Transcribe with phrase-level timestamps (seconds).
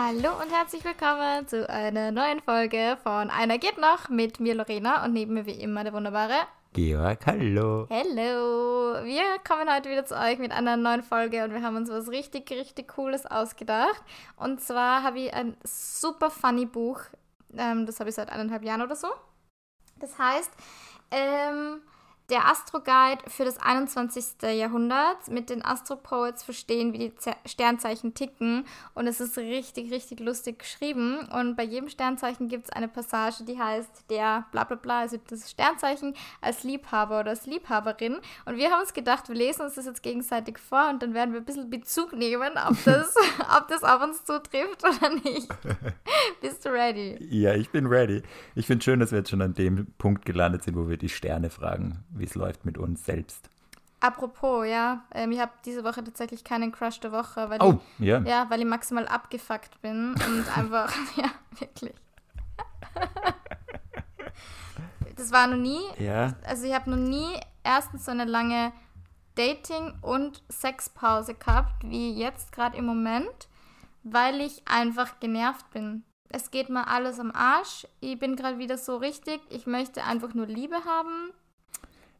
[0.00, 5.04] Hallo und herzlich willkommen zu einer neuen Folge von Einer geht noch mit mir Lorena
[5.04, 6.36] und neben mir wie immer der wunderbare
[6.72, 7.88] Georg, hallo.
[7.90, 9.04] Hallo.
[9.04, 12.08] Wir kommen heute wieder zu euch mit einer neuen Folge und wir haben uns was
[12.10, 14.00] richtig, richtig Cooles ausgedacht.
[14.36, 17.00] Und zwar habe ich ein super funny Buch,
[17.56, 19.08] ähm, das habe ich seit eineinhalb Jahren oder so.
[19.98, 20.52] Das heißt,
[21.10, 21.80] ähm,
[22.30, 24.42] der Astro-Guide für das 21.
[24.42, 28.66] Jahrhundert mit den Astro-Poets verstehen, wie die Z Sternzeichen ticken.
[28.94, 31.20] Und es ist richtig, richtig lustig geschrieben.
[31.28, 35.16] Und bei jedem Sternzeichen gibt es eine Passage, die heißt der bla bla bla, also
[35.28, 38.18] das Sternzeichen als Liebhaber oder als Liebhaberin.
[38.44, 41.32] Und wir haben uns gedacht, wir lesen uns das jetzt gegenseitig vor und dann werden
[41.32, 43.14] wir ein bisschen Bezug nehmen, ob das,
[43.56, 45.48] ob das auf uns zutrifft oder nicht.
[46.42, 47.16] Bist du ready?
[47.30, 48.22] Ja, ich bin ready.
[48.54, 51.08] Ich finde schön, dass wir jetzt schon an dem Punkt gelandet sind, wo wir die
[51.08, 53.48] Sterne fragen wie es läuft mit uns selbst.
[54.00, 58.06] Apropos, ja, ähm, ich habe diese Woche tatsächlich keinen Crush der Woche, weil, oh, ich,
[58.06, 58.20] ja.
[58.20, 61.94] Ja, weil ich maximal abgefuckt bin und einfach, ja, wirklich.
[65.16, 66.34] das war noch nie, ja.
[66.46, 68.72] also ich habe noch nie erstens so eine lange
[69.34, 73.48] Dating- und Sexpause gehabt, wie jetzt gerade im Moment,
[74.02, 76.04] weil ich einfach genervt bin.
[76.28, 77.86] Es geht mir alles am Arsch.
[78.00, 79.40] Ich bin gerade wieder so richtig.
[79.48, 81.30] Ich möchte einfach nur Liebe haben.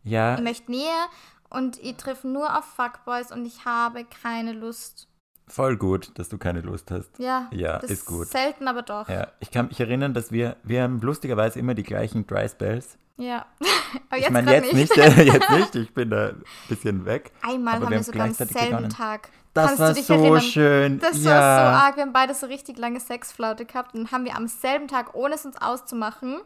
[0.08, 0.36] Ja.
[0.36, 1.06] Ich möchte Nähe
[1.50, 5.08] und ich treffe nur auf Fuckboys und ich habe keine Lust.
[5.46, 7.18] Voll gut, dass du keine Lust hast.
[7.18, 8.28] Ja, ja ist gut.
[8.28, 9.08] Selten, aber doch.
[9.08, 12.98] Ja, ich kann mich erinnern, dass wir, wir haben lustigerweise immer die gleichen Dry Spells.
[13.16, 13.46] Ja.
[14.10, 14.96] aber ich meine, jetzt nicht.
[14.96, 17.32] nicht jetzt nicht, ich bin da ein bisschen weg.
[17.42, 18.90] Einmal haben wir, wir sogar am selben begonnen.
[18.90, 19.30] Tag.
[19.54, 20.40] Das Kannst war so erinnern?
[20.42, 20.98] schön.
[21.00, 21.30] Das ja.
[21.30, 21.96] war so arg.
[21.96, 25.34] Wir haben beide so richtig lange Sexflaute gehabt und haben wir am selben Tag, ohne
[25.34, 26.40] es uns auszumachen,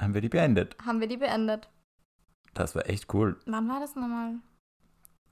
[0.00, 0.76] haben wir die beendet.
[0.86, 1.68] Haben wir die beendet.
[2.58, 3.38] Das war echt cool.
[3.46, 4.34] Wann war das nochmal?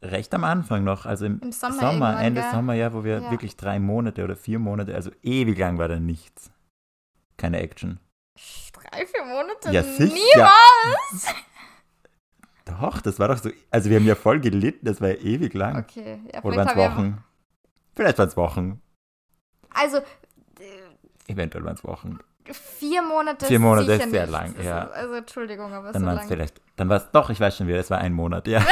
[0.01, 2.51] Recht am Anfang noch, also im, Im Sommer, Sommer Ende gell?
[2.53, 3.31] Sommer, ja, wo wir Ja.
[3.31, 6.53] wirklich drei Monate oder vier Monate, also ewig lang war da nichts.
[7.37, 7.99] Keine Action.
[8.73, 9.73] Drei, vier Monate?
[9.73, 10.15] Ja, sicher.
[10.15, 11.27] Niemals!
[12.67, 15.55] Doch, das war doch so, also wir haben ja voll gelitten, das war ja ewig
[15.55, 15.79] lang.
[15.79, 17.25] Okay, ja, Oder vielleicht waren es Wochen?
[17.95, 18.83] Vielleicht waren es Wochen.
[19.71, 20.01] Also,
[21.29, 22.19] Eventuell waren es Wochen.
[22.53, 24.31] Vier Monate Vier Monate ist sehr nicht.
[24.33, 24.83] lang, ja.
[24.85, 26.29] Ist, also, Entschuldigung, aber Dann so lang.
[26.29, 28.61] vielleicht, dann war es, doch, ich weiß schon wieder, es war ein Monat, ja.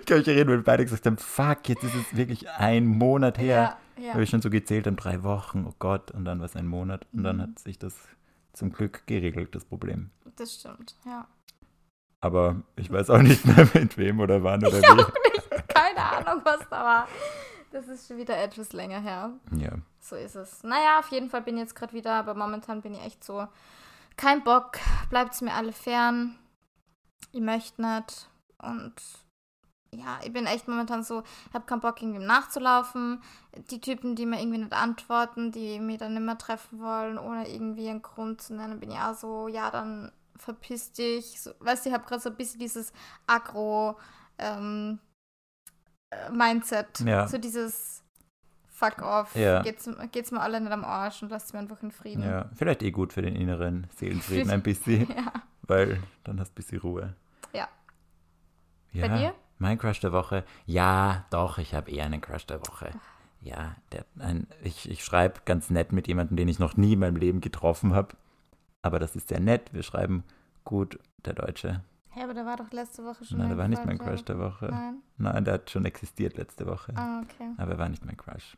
[0.00, 3.38] ich kann mich erinnern, wenn beide gesagt haben, fuck, jetzt ist es wirklich ein Monat
[3.38, 3.76] her.
[3.96, 4.12] Ja, ja.
[4.14, 6.66] Habe ich schon so gezählt, dann drei Wochen, oh Gott, und dann war es ein
[6.66, 7.06] Monat.
[7.12, 7.42] Und dann Mhm.
[7.42, 7.94] hat sich das
[8.52, 10.10] zum Glück geregelt, das Problem.
[10.36, 11.26] Das stimmt, ja.
[12.20, 14.88] Aber ich weiß auch nicht mehr mit wem oder wann oder Ich wie.
[14.88, 15.68] auch nicht.
[15.68, 17.08] Keine Ahnung, was da war.
[17.70, 19.32] Das ist schon wieder etwas länger her.
[19.56, 19.72] Ja.
[20.00, 20.62] So ist es.
[20.62, 23.46] Naja, auf jeden Fall bin ich jetzt gerade wieder, aber momentan bin ich echt so,
[24.16, 24.78] kein Bock,
[25.10, 26.38] bleibt's mir alle fern.
[27.32, 28.28] Ich möchte nicht.
[28.58, 28.94] Und
[29.94, 33.22] ja, ich bin echt momentan so, ich habe keinen Bock, irgendwie nachzulaufen.
[33.70, 37.48] Die Typen, die mir irgendwie nicht antworten, die mich dann nicht mehr treffen wollen, ohne
[37.48, 41.40] irgendwie einen Grund zu nennen, bin ich auch so, ja, dann verpiss dich.
[41.40, 42.92] So, weißt du, ich habe gerade so ein bisschen dieses
[43.26, 43.98] Agro-
[44.38, 45.07] ähm, äh,
[46.32, 47.00] Mindset.
[47.00, 47.26] Ja.
[47.28, 48.02] So dieses
[48.68, 49.34] Fuck off.
[49.34, 49.62] Ja.
[49.62, 52.22] Geht's, geht's mir alle nicht am Arsch und lasst mir einfach in Frieden.
[52.22, 55.32] ja, vielleicht eh gut für den inneren Seelenfrieden ein bisschen, Ja.
[55.62, 57.14] weil dann hast du ein bisschen Ruhe.
[57.52, 57.68] Ja.
[58.92, 59.34] Ja, Bei dir?
[59.58, 60.44] Mein Crush der Woche?
[60.66, 62.90] Ja, doch, ich habe eher einen Crush der Woche.
[63.40, 67.00] Ja, der, ein, ich, ich schreibe ganz nett mit jemandem, den ich noch nie in
[67.00, 68.16] meinem Leben getroffen habe.
[68.82, 69.72] Aber das ist sehr nett.
[69.74, 70.22] Wir schreiben
[70.64, 71.82] gut, der Deutsche.
[72.10, 73.38] Hey, aber der war doch letzte Woche schon.
[73.38, 74.66] Nein, der war nicht mein Crush der Woche.
[74.70, 75.02] Nein.
[75.18, 76.92] Nein, der hat schon existiert letzte Woche.
[76.96, 77.50] Ah, okay.
[77.58, 78.56] Aber er war nicht mein Crush.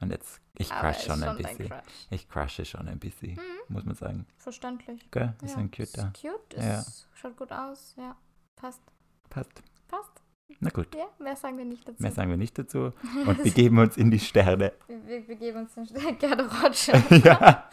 [0.00, 1.68] Und jetzt, ich Aber er crush ist schon ein bisschen.
[1.68, 2.06] Crush.
[2.10, 3.40] Ich crushe schon ein bisschen, Mhm.
[3.74, 4.26] muss man sagen.
[4.38, 5.10] Verständlich.
[5.10, 5.34] Gell?
[5.42, 5.58] Ist ja.
[5.58, 6.12] ein cuter.
[6.14, 6.78] Ist cute, Ja.
[6.80, 7.94] ist, schaut gut aus.
[7.98, 8.16] Ja,
[8.56, 8.80] passt.
[9.28, 9.62] Passt.
[9.88, 10.10] Passt.
[10.58, 12.02] Na gut, Ja, mehr sagen wir nicht dazu.
[12.02, 12.92] mehr sagen wir nicht dazu.
[13.26, 14.72] Und begeben uns in die Sterne.
[14.88, 16.92] wir, wir begeben uns in Garderotsche.
[17.24, 17.68] ja.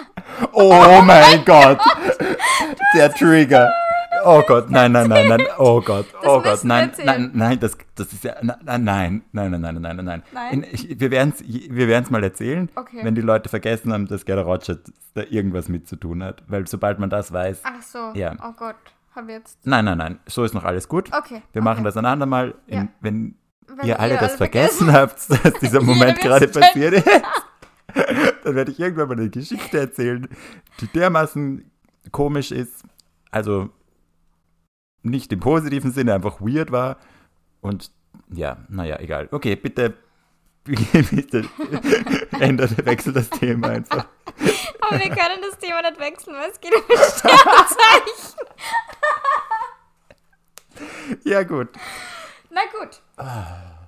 [0.53, 1.79] Oh mein Gott.
[2.93, 3.72] Der Trigger.
[4.23, 8.14] Oh Gott, nein, nein, nein, nein, oh Gott, oh Gott, nein, nein, nein, das, das
[8.14, 10.23] ist ja, nein, nein, nein, nein, nein, nein, nein.
[10.34, 10.66] nein?
[10.72, 12.99] wir werden es wir mal erzählen, okay.
[13.03, 16.43] wenn die Leute vergessen haben, dass Gerda Rotschert da irgendwas mit zu tun hat.
[16.47, 17.61] Weil sobald man das weiß.
[17.64, 18.34] Ach so, ja.
[18.43, 18.75] oh Gott,
[19.16, 19.66] haben wir jetzt.
[19.66, 21.11] Nein, nein, nein, so ist noch alles gut.
[21.14, 21.41] Okay.
[21.53, 21.85] Wir machen okay.
[21.85, 22.87] das ein andermal, in, ja.
[23.02, 23.35] wenn,
[23.67, 27.08] wenn, ihr alle das vergessen habt, dass dieser Moment gerade passiert ist.
[28.43, 30.28] dann werde ich irgendwann mal eine Geschichte erzählen,
[30.79, 31.69] die dermaßen
[32.11, 32.84] komisch ist.
[33.31, 33.69] Also
[35.07, 36.97] nicht im positiven Sinne, einfach weird war.
[37.61, 37.91] Und
[38.31, 39.27] ja, naja, egal.
[39.31, 39.93] Okay, bitte,
[40.63, 41.45] bitte
[42.39, 44.05] ändert, wechselt das Thema einfach.
[44.81, 48.37] Aber wir können das Thema nicht wechseln, weil es geht um Sternzeichen.
[51.23, 51.69] Ja, gut.
[52.49, 53.01] Na gut.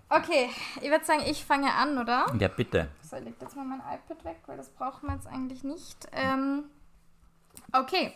[0.09, 0.49] Okay,
[0.81, 2.25] ich würde sagen, ich fange an, oder?
[2.39, 2.89] Ja, bitte.
[3.03, 6.07] So, ich leg jetzt mal mein iPad weg, weil das brauchen wir jetzt eigentlich nicht.
[6.11, 6.63] Ähm,
[7.73, 8.13] okay.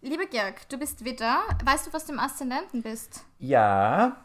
[0.00, 1.40] Liebe Georg, du bist Witter.
[1.64, 3.24] Weißt du, was du im Aszendenten bist?
[3.38, 4.16] Ja,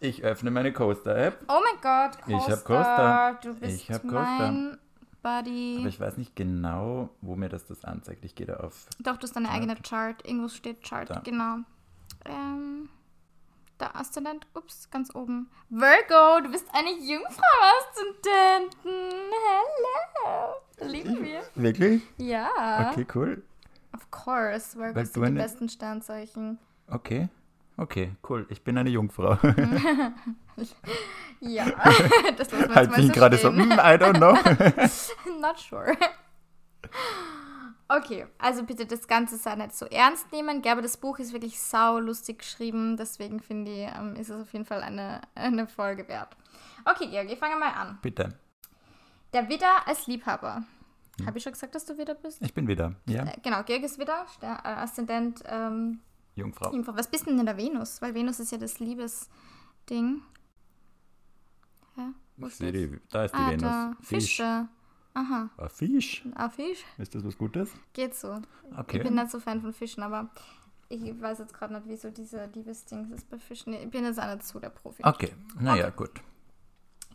[0.00, 1.44] ich öffne meine Coaster-App.
[1.48, 2.36] Oh mein Gott, Coaster.
[2.36, 3.38] Ich hab Coaster.
[3.42, 4.20] Du bist Ich hab Coaster.
[4.20, 4.78] mein
[5.22, 5.76] Buddy.
[5.80, 8.24] Aber ich weiß nicht genau, wo mir das das anzeigt.
[8.24, 8.86] Ich gehe da auf.
[8.98, 10.20] Doch, du hast deine eigene Chart.
[10.26, 11.20] Irgendwo steht Chart, Da.
[11.20, 11.58] genau.
[12.24, 12.88] Ähm,
[13.78, 15.48] der Aszendent, ups, ganz oben.
[15.70, 19.12] Virgo, du bist eine Jungfrau-Aszendenten.
[19.46, 20.54] Hello.
[20.90, 21.42] Lieben wir.
[21.54, 22.02] Wirklich?
[22.16, 22.90] Ja.
[22.90, 23.44] Okay, cool.
[24.02, 26.58] Of course, Weil sind du die besten Sternzeichen.
[26.88, 27.28] Okay.
[27.76, 28.46] Okay, cool.
[28.50, 29.38] Ich bin eine Jungfrau.
[31.40, 31.64] Ja,
[32.36, 34.34] das lassen wir halt mal mich so gerade so, hm, I don't know.
[35.40, 35.96] Not sure.
[37.88, 40.62] Okay, also bitte das Ganze sei nicht so ernst nehmen.
[40.64, 44.52] Aber das Buch ist wirklich sau lustig geschrieben, deswegen finde ich, ähm, ist es auf
[44.52, 46.36] jeden Fall eine, eine Folge wert.
[46.84, 47.98] Okay, Georg, ich fange mal an.
[48.02, 48.38] Bitte.
[49.32, 50.62] Der Widder als Liebhaber.
[51.18, 51.26] Hm.
[51.26, 52.40] Habe ich schon gesagt, dass du Widder bist?
[52.42, 52.94] Ich bin wieder.
[53.06, 56.00] Ja, Äh, genau, Georg ist Widder, Ster äh, Aszendent ähm,
[56.34, 56.72] Jungfrau.
[56.72, 56.96] Jungfrau.
[56.96, 58.00] Was bist denn in der Venus?
[58.00, 60.22] Weil Venus ist ja das Liebesding.
[61.96, 63.62] Ja, wo die, da ist die Ah, Venus.
[63.62, 63.92] da.
[64.00, 64.24] Fisch.
[64.36, 64.68] Fische.
[65.14, 65.50] Aha.
[65.58, 66.24] Ah, Fisch?
[66.34, 66.84] Ah, Fisch?
[66.96, 67.70] Ist das was Gutes?
[67.92, 68.40] Geht so.
[68.78, 68.96] Okay.
[68.96, 70.30] Ich bin nicht so Fan von Fischen, aber
[70.88, 73.74] ich weiß jetzt gerade nicht, wieso diese Liebesdings ist bei Fischen.
[73.74, 75.02] Ich bin jetzt auch nicht so der Profi.
[75.04, 76.12] Okay, naja, gut.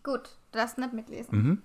[0.04, 1.36] Gut, du darfst nicht mitlesen.
[1.38, 1.62] Mhm.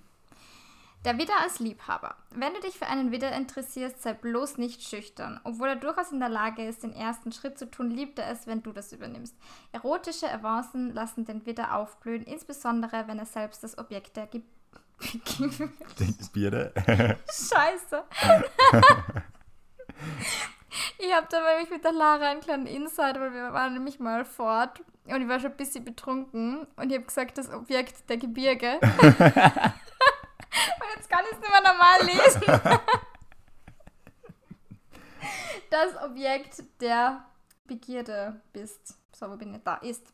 [1.04, 2.14] Der Widder als Liebhaber.
[2.30, 5.40] Wenn du dich für einen Widder interessierst, sei bloß nicht schüchtern.
[5.42, 8.46] Obwohl er durchaus in der Lage ist, den ersten Schritt zu tun, liebt er es,
[8.46, 9.34] wenn du das übernimmst.
[9.72, 14.42] Erotische Avancen lassen den Widder aufblühen, insbesondere wenn er selbst das Objekt der Ge
[15.98, 16.72] Die Biere.
[17.26, 18.04] Scheiße.
[20.98, 24.24] ich habe da nämlich mit der Lara einen kleinen Insider, weil wir waren nämlich mal
[24.24, 28.18] fort und ich war schon ein bisschen betrunken und ich habe gesagt, das Objekt der
[28.18, 28.78] Gebirge.
[30.80, 32.42] und jetzt kann ich es nicht mehr normal lesen.
[35.70, 37.24] das Objekt der
[37.66, 38.98] Begierde bist.
[39.14, 39.62] So, wo bin ich?
[39.62, 40.06] Da ist.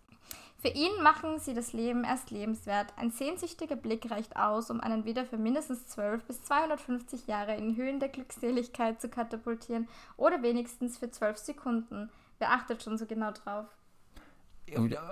[0.61, 2.93] Für ihn machen sie das Leben erst lebenswert.
[2.97, 7.77] Ein sehnsüchtiger Blick reicht aus, um einen wieder für mindestens 12 bis 250 Jahre in
[7.77, 12.11] Höhen der Glückseligkeit zu katapultieren oder wenigstens für 12 Sekunden.
[12.41, 13.67] Wer achtet schon so genau drauf?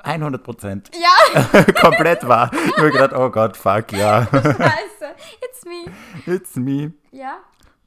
[0.02, 0.90] 100 Prozent.
[0.94, 2.50] Ja, Komplett wahr.
[2.52, 4.26] Ich habe gedacht, oh Gott, fuck, ja.
[4.32, 4.95] scheiße.
[5.48, 6.34] It's me.
[6.34, 6.92] It's me.
[7.12, 7.38] Ja,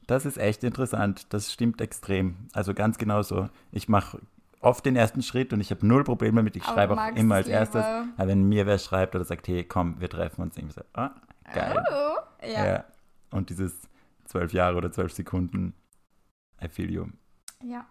[0.06, 1.32] Das ist echt interessant.
[1.32, 2.48] Das stimmt extrem.
[2.52, 3.48] Also ganz genau so.
[3.70, 4.20] Ich mache
[4.60, 6.56] oft den ersten Schritt und ich habe null Probleme damit.
[6.56, 7.84] Ich Aber schreibe auch immer als erstes.
[7.84, 11.10] Aber wenn mir wer schreibt oder sagt, hey, komm, wir treffen uns, ich so, ah,
[11.52, 11.84] geil.
[11.90, 12.66] Oh, ja.
[12.66, 12.84] Ja.
[13.30, 13.88] Und dieses
[14.24, 15.74] zwölf Jahre oder zwölf Sekunden,
[16.62, 17.06] I feel you.
[17.62, 17.86] Ja.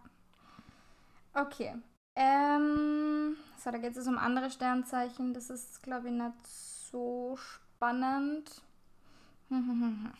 [1.33, 1.75] Okay.
[2.15, 5.33] Ähm, so, da geht es um andere Sternzeichen.
[5.33, 8.61] Das ist, glaube ich, nicht so spannend.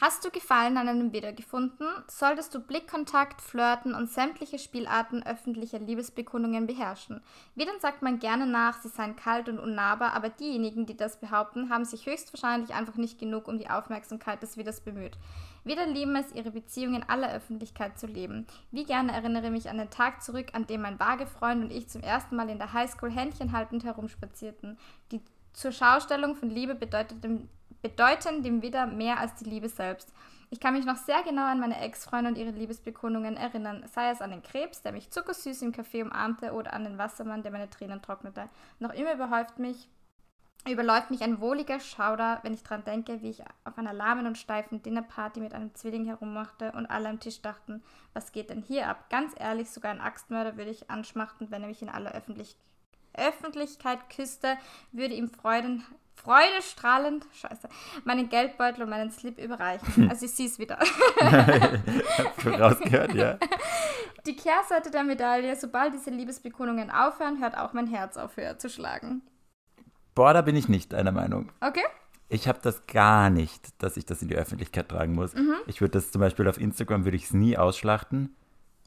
[0.00, 1.84] Hast du Gefallen an einem Widder gefunden?
[2.06, 7.20] Solltest du Blickkontakt, Flirten und sämtliche Spielarten öffentlicher Liebesbekundungen beherrschen.
[7.56, 11.68] Widdern sagt man gerne nach, sie seien kalt und unnahbar, aber diejenigen, die das behaupten,
[11.68, 15.18] haben sich höchstwahrscheinlich einfach nicht genug um die Aufmerksamkeit des Widders bemüht.
[15.64, 18.46] Widder lieben es, ihre Beziehung in aller Öffentlichkeit zu leben.
[18.70, 21.88] Wie gerne erinnere mich an den Tag zurück, an dem mein vage Freund und ich
[21.88, 24.78] zum ersten Mal in der Highschool Händchen haltend herumspazierten.
[25.10, 25.20] Die
[25.58, 27.48] zur Schaustellung von Liebe bedeutet dem,
[27.82, 30.12] bedeuten dem Widder mehr als die Liebe selbst.
[30.50, 34.22] Ich kann mich noch sehr genau an meine Ex-Freunde und ihre Liebesbekundungen erinnern, sei es
[34.22, 37.68] an den Krebs, der mich zuckersüß im Café umarmte, oder an den Wassermann, der meine
[37.68, 38.48] Tränen trocknete.
[38.78, 39.88] Noch immer überhäuft mich
[40.66, 44.36] überläuft mich ein wohliger Schauder, wenn ich dran denke, wie ich auf einer lahmen und
[44.36, 48.88] steifen Dinnerparty mit einem Zwilling herummachte und alle am Tisch dachten, was geht denn hier
[48.88, 49.08] ab?
[49.08, 52.56] Ganz ehrlich, sogar ein Axtmörder würde ich anschmachten, wenn er mich in aller Öffentlich
[53.14, 54.56] Öffentlichkeit küsste,
[54.92, 55.84] würde ihm Freuden,
[56.14, 57.68] freudestrahlend, scheiße,
[58.04, 60.10] meinen Geldbeutel und meinen Slip überreichen.
[60.10, 60.78] Also ich sehe es wieder.
[61.20, 63.38] Hast du rausgehört, ja?
[64.26, 68.68] Die Kehrseite der Medaille, sobald diese Liebesbekundungen aufhören, hört auch mein Herz auf höher zu
[68.68, 69.22] schlagen.
[70.14, 71.50] Boah, da bin ich nicht einer Meinung.
[71.60, 71.84] Okay?
[72.28, 75.34] Ich habe das gar nicht, dass ich das in die Öffentlichkeit tragen muss.
[75.34, 75.54] Mhm.
[75.66, 78.34] Ich würde das zum Beispiel auf Instagram, würde ich es nie ausschlachten,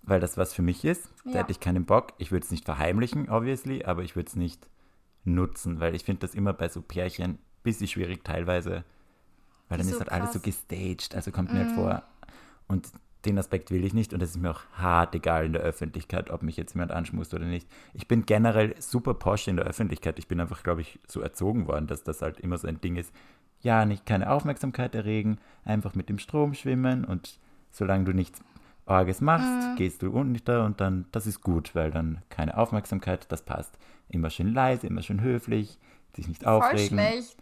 [0.03, 1.09] weil das was für mich ist.
[1.25, 1.39] Da Ja.
[1.39, 2.13] hätte ich keinen Bock.
[2.17, 4.67] Ich würde es nicht verheimlichen, obviously, aber ich würde es nicht
[5.23, 8.83] nutzen, weil ich finde das immer bei so Pärchen ein bisschen schwierig teilweise,
[9.69, 10.65] weil dann Wieso ist halt alles so krass?
[10.69, 12.03] Gestaged, also kommt mir halt vor.
[12.67, 12.89] Und
[13.25, 16.31] den Aspekt will ich nicht und es ist mir auch hart egal in der Öffentlichkeit,
[16.31, 17.67] ob mich jetzt jemand anschmust oder nicht.
[17.93, 20.17] Ich bin generell super posch in der Öffentlichkeit.
[20.17, 22.95] Ich bin einfach, glaube ich, so erzogen worden, dass das halt immer so ein Ding
[22.95, 23.13] ist.
[23.61, 27.39] Ja, nicht keine Aufmerksamkeit erregen, einfach mit dem Strom schwimmen und
[27.69, 28.41] solange du nichts
[28.85, 29.75] Orges machst, mhm.
[29.75, 33.77] gehst du unter und dann, das ist gut, weil dann keine Aufmerksamkeit, das passt.
[34.09, 35.79] Immer schön leise, immer schön höflich,
[36.15, 36.97] sich nicht voll aufregen.
[36.97, 37.37] schlecht.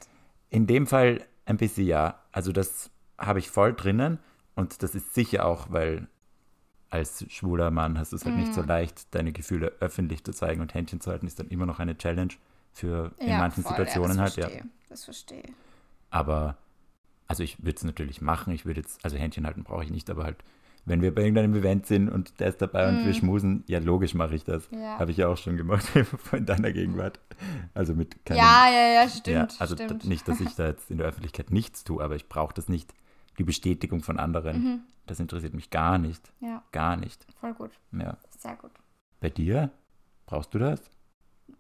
[0.50, 2.20] In dem Fall ein bisschen ja.
[2.32, 4.20] Also das habe ich voll drinnen
[4.56, 6.08] und das ist sicher auch, weil
[6.90, 8.40] als schwuler Mann hast du es halt mm.
[8.40, 8.68] nicht so mhm.
[8.68, 11.98] leicht, deine Gefühle öffentlich zu zeigen und Händchen zu halten, ist dann immer noch eine
[11.98, 12.34] Challenge
[12.74, 14.66] für in ja, manchen voll, Situationen ja, halt, verstehe, ja.
[14.90, 15.44] Das verstehe.
[16.10, 16.58] Aber,
[17.28, 20.10] also ich würde es natürlich machen, ich würde jetzt, also Händchen halten brauche ich nicht,
[20.10, 20.38] aber halt,
[20.86, 22.90] wenn wir bei irgendeinem Event sind und der ist dabei mm.
[22.90, 23.18] und wir mhm.
[23.18, 24.68] schmusen, ja, logisch mache ich das.
[24.72, 25.00] Ja.
[25.00, 25.86] Habe ich ja auch schon gemacht
[26.32, 27.20] in deiner Gegenwart.
[27.74, 29.54] Also mit keinem, Ja, ja, ja, stimmt.
[29.54, 30.06] Ja, also stimmt.
[30.06, 32.94] nicht, dass ich da jetzt in der Öffentlichkeit nichts tue, aber ich brauche das nicht,
[33.38, 34.64] die Bestätigung von anderen.
[34.64, 34.80] Mhm.
[35.06, 36.32] Das interessiert mich gar nicht.
[36.40, 36.64] Ja.
[36.72, 37.26] Gar nicht.
[37.40, 37.72] Voll gut.
[37.92, 38.18] Ja.
[38.38, 38.72] Sehr gut.
[39.20, 39.72] Bei dir?
[40.28, 40.82] Brauchst du das?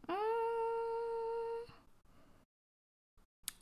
[0.07, 0.11] Mm.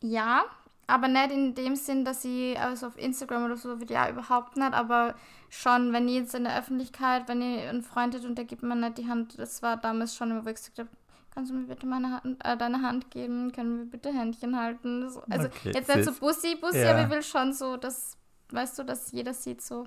[0.02, 0.44] Ja,
[0.88, 4.56] aber nicht in dem Sinn, dass ich also auf Instagram oder so wird ja überhaupt
[4.58, 5.15] nicht, aber
[5.50, 8.63] schon, wenn ich jetzt in der Öffentlichkeit, wenn ich einen Freund hätte und der gibt
[8.63, 10.89] mir nicht die Hand, das war damals schon, wo ich gesagt habe,
[11.34, 15.03] kannst du mir bitte meine Hand, äh, deine Hand geben, können wir bitte Händchen halten.
[15.29, 16.91] Also okay, jetzt nicht so Bussi, Bussi, ja.
[16.91, 18.17] aber ich will schon so, dass
[18.50, 19.86] weißt du, dass jeder sieht so,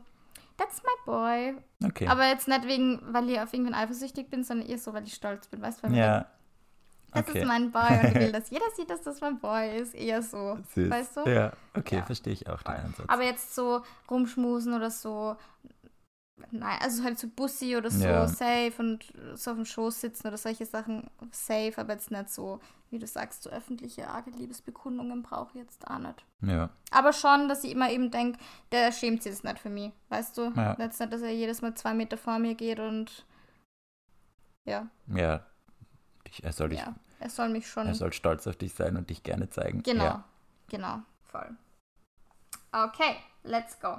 [0.56, 1.56] that's my boy.
[1.84, 2.06] Okay.
[2.06, 5.14] Aber jetzt nicht wegen, weil ich auf irgendwen eifersüchtig bin, sondern eher so, weil ich
[5.14, 5.88] stolz bin, weißt du?
[5.88, 6.26] Ja.
[7.12, 7.40] Das okay.
[7.40, 9.94] ist mein Boy und ich will, dass jeder sieht, dass das mein Boy ist.
[9.94, 10.90] Eher so, Süß.
[10.90, 11.28] weißt du?
[11.28, 12.02] Ja, okay, ja.
[12.04, 13.06] verstehe ich auch den Ansatz.
[13.08, 15.36] Aber jetzt so rumschmusen oder so,
[16.50, 18.28] nein, also halt so Bussi oder so ja.
[18.28, 22.60] safe und so auf dem Schoß sitzen oder solche Sachen safe, aber jetzt nicht so,
[22.90, 26.24] wie du sagst, so öffentliche arge Liebesbekundungen brauche ich jetzt auch nicht.
[26.42, 26.70] Ja.
[26.90, 28.38] Aber schon, dass ich immer eben denke,
[28.72, 30.52] der schämt sich das nicht für mich, weißt du?
[30.56, 30.76] Ja.
[30.78, 33.26] Jetzt nicht, dass er jedes Mal zwei Meter vor mir geht und
[34.64, 34.86] ja.
[35.08, 35.44] Ja.
[36.30, 37.86] Ich, er soll dich, ja, er soll mich schon.
[37.86, 39.82] Er soll stolz auf dich sein und dich gerne zeigen.
[39.82, 40.24] Genau, ja.
[40.68, 41.50] genau, voll.
[42.72, 43.96] Okay, let's go.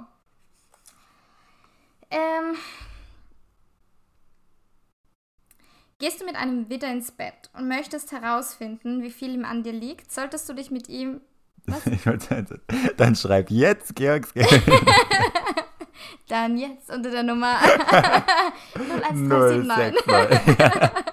[2.10, 2.56] Ähm,
[6.02, 9.72] Gehst du mit einem Widder ins Bett und möchtest herausfinden, wie viel ihm an dir
[9.72, 11.20] liegt, solltest du dich mit ihm.
[11.66, 11.84] Was?
[12.96, 14.34] Dann schreib jetzt Georgs.
[16.28, 17.56] Dann jetzt unter der Nummer
[18.74, 21.12] 01379.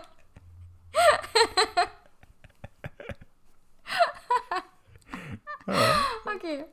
[6.50, 6.66] okay.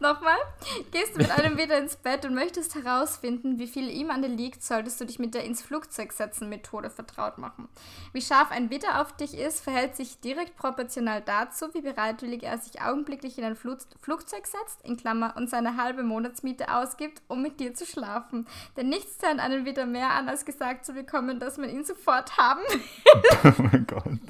[0.00, 0.36] Nochmal.
[0.92, 4.28] Gehst du mit einem wieder ins Bett und möchtest herausfinden, wie viel ihm an dir
[4.28, 7.68] liegt, solltest du dich mit der ins Flugzeug setzen Methode vertraut machen.
[8.12, 12.58] Wie scharf ein Widder auf dich ist, verhält sich direkt proportional dazu, wie bereitwillig er
[12.58, 17.42] sich augenblicklich in ein Flug Flugzeug setzt, in Klammer, und seine halbe Monatsmiete ausgibt, um
[17.42, 18.46] mit dir zu schlafen.
[18.76, 22.36] Denn nichts zahlt einen Widder mehr an, als gesagt zu bekommen, dass man ihn sofort
[22.36, 22.82] haben will.
[23.58, 24.20] oh mein Gott.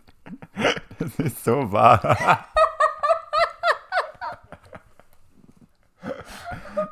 [0.98, 2.48] Das ist so wahr.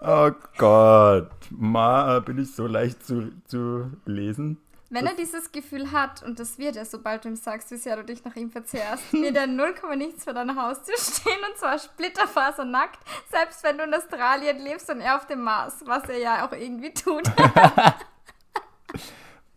[0.00, 4.58] Oh Gott, Ma, bin ich so leicht zu, zu lesen.
[4.90, 7.96] Wenn er dieses Gefühl hat, und das wird er, sobald du ihm sagst, wie sehr
[7.96, 11.78] du dich nach ihm verzehrst, wird er 0, nichts vor deiner Haustür stehen und zwar
[11.78, 12.98] splitterfasernackt,
[13.30, 16.52] selbst wenn du in Australien lebst und er auf dem Mars, was er ja auch
[16.52, 17.22] irgendwie tut.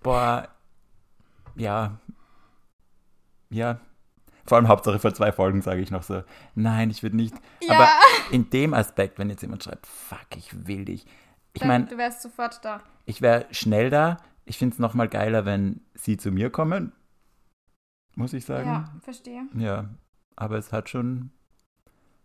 [0.01, 0.47] Boah,
[1.55, 1.97] ja.
[3.49, 3.79] Ja,
[4.45, 7.33] vor allem Hauptsache vor zwei Folgen sage ich noch so, nein, ich würde nicht.
[7.61, 7.75] Ja.
[7.75, 7.89] Aber
[8.31, 11.05] in dem Aspekt, wenn jetzt jemand schreibt, fuck, ich will dich.
[11.53, 12.81] Ich meine, du wärst sofort da.
[13.05, 14.17] Ich wäre schnell da.
[14.45, 16.91] Ich finde es nochmal geiler, wenn sie zu mir kommen.
[18.15, 18.67] Muss ich sagen.
[18.67, 19.47] Ja, verstehe.
[19.55, 19.89] Ja,
[20.35, 21.31] aber es hat schon,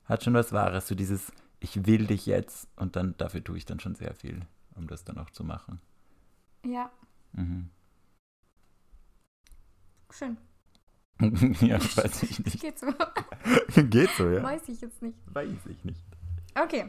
[0.05, 0.89] hat schon was Wahres.
[0.89, 4.41] So dieses, ich will dich jetzt und dann dafür tue ich dann schon sehr viel,
[4.75, 5.81] um das dann auch zu machen.
[6.65, 6.91] Ja.
[7.33, 7.71] Mhm.
[10.11, 10.37] Schön.
[11.61, 12.61] ja, weiß ich nicht.
[12.61, 12.87] Geht so.
[13.83, 14.43] Geht so, ja.
[14.43, 15.19] Weiß ich jetzt nicht.
[15.27, 16.01] Weiß ich nicht.
[16.55, 16.89] Okay.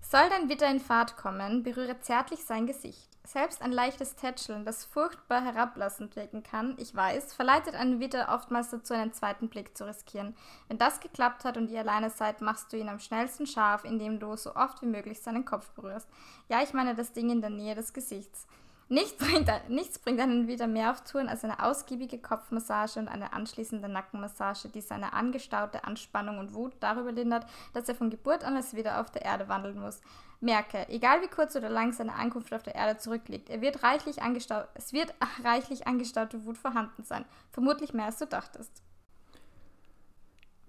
[0.00, 3.08] Soll dein Witter in Fahrt kommen, berühre zärtlich sein Gesicht.
[3.24, 8.70] Selbst ein leichtes Tätscheln, das furchtbar herablassend wirken kann, ich weiß, verleitet einen Witter oftmals
[8.70, 10.34] dazu, einen zweiten Blick zu riskieren.
[10.68, 14.18] Wenn das geklappt hat und ihr alleine seid, machst du ihn am schnellsten scharf, indem
[14.18, 16.08] du so oft wie möglich seinen Kopf berührst.
[16.48, 18.46] Ja, ich meine das Ding in der Nähe des Gesichts.
[18.90, 23.34] Nichts bringt, nichts bringt einen wieder mehr auf Touren als eine ausgiebige Kopfmassage und eine
[23.34, 28.56] anschließende Nackenmassage, die seine angestaute Anspannung und Wut darüber lindert, dass er von Geburt an
[28.56, 30.00] als wieder auf der Erde wandeln muss.
[30.40, 34.22] Merke, egal wie kurz oder lang seine Ankunft auf der Erde zurückliegt, er wird reichlich
[34.74, 35.14] es wird
[35.44, 37.26] reichlich angestaute Wut vorhanden sein.
[37.50, 38.82] Vermutlich mehr als du dachtest.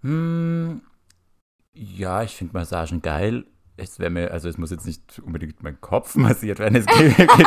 [0.01, 0.81] Hm,
[1.73, 3.45] ja, ich finde Massagen geil
[3.79, 6.75] es wäre mir, also es muss jetzt nicht unbedingt mein Kopf massiert werden.
[6.75, 7.27] Es geht, geht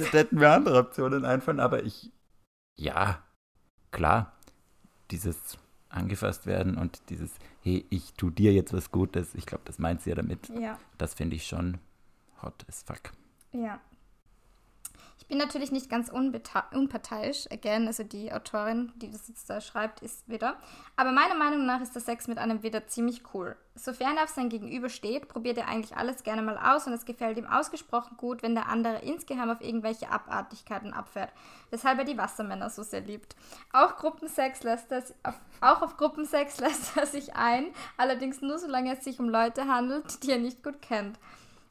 [0.00, 2.10] ich hätten mir andere Optionen einfallen, aber ich,
[2.76, 3.22] ja,
[3.90, 4.32] klar,
[5.10, 9.78] dieses angefasst werden und dieses, hey, ich tu dir jetzt was Gutes, ich glaube, das
[9.78, 10.48] meint sie ja damit.
[10.48, 10.78] Ja.
[10.98, 11.78] Das finde ich schon
[12.42, 13.12] hot as fuck.
[13.52, 13.80] Ja.
[15.30, 20.02] Ich bin natürlich nicht ganz unparteiisch, again, also die Autorin, die das jetzt da schreibt,
[20.02, 20.56] ist Widder.
[20.96, 23.54] Aber meiner Meinung nach ist der Sex mit einem Widder ziemlich cool.
[23.76, 27.04] Sofern er auf sein Gegenüber steht, probiert er eigentlich alles gerne mal aus und es
[27.04, 31.32] gefällt ihm ausgesprochen gut, wenn der andere insgeheim auf irgendwelche Abartigkeiten abfährt,
[31.70, 33.36] weshalb er die Wassermänner so sehr liebt.
[33.72, 35.04] Auch Gruppensex lässt er,
[35.60, 40.24] auch auf Gruppensex lässt er sich ein, allerdings nur solange es sich um Leute handelt,
[40.24, 41.20] die er nicht gut kennt.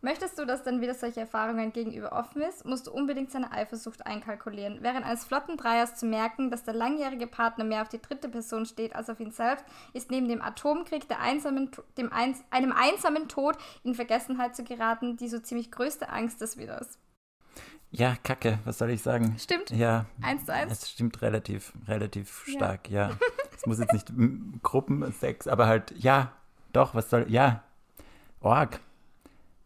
[0.02, 4.06] Möchtest du, dass dann wieder solche Erfahrungen gegenüber offen ist, musst du unbedingt seine Eifersucht
[4.06, 4.78] einkalkulieren.
[4.82, 8.66] Während eines flotten Dreiers zu merken, dass der langjährige Partner mehr auf die dritte Person
[8.66, 13.28] steht als auf ihn selbst, ist neben dem Atomkrieg der einsamen, dem eins, einem einsamen
[13.28, 16.98] Tod in Vergessenheit zu geraten, die so ziemlich größte Angst des Widers.
[17.92, 19.36] Ja, Kacke, was soll ich sagen?
[19.38, 19.72] Stimmt.
[19.72, 20.06] Ja.
[20.22, 20.72] Eins zu eins.
[20.72, 23.12] Es stimmt relativ, relativ stark, ja.
[23.56, 24.14] Es muss jetzt nicht
[24.64, 26.32] Gruppensex, aber halt, ja,
[26.72, 27.62] doch, was soll, ja,
[28.40, 28.80] Org.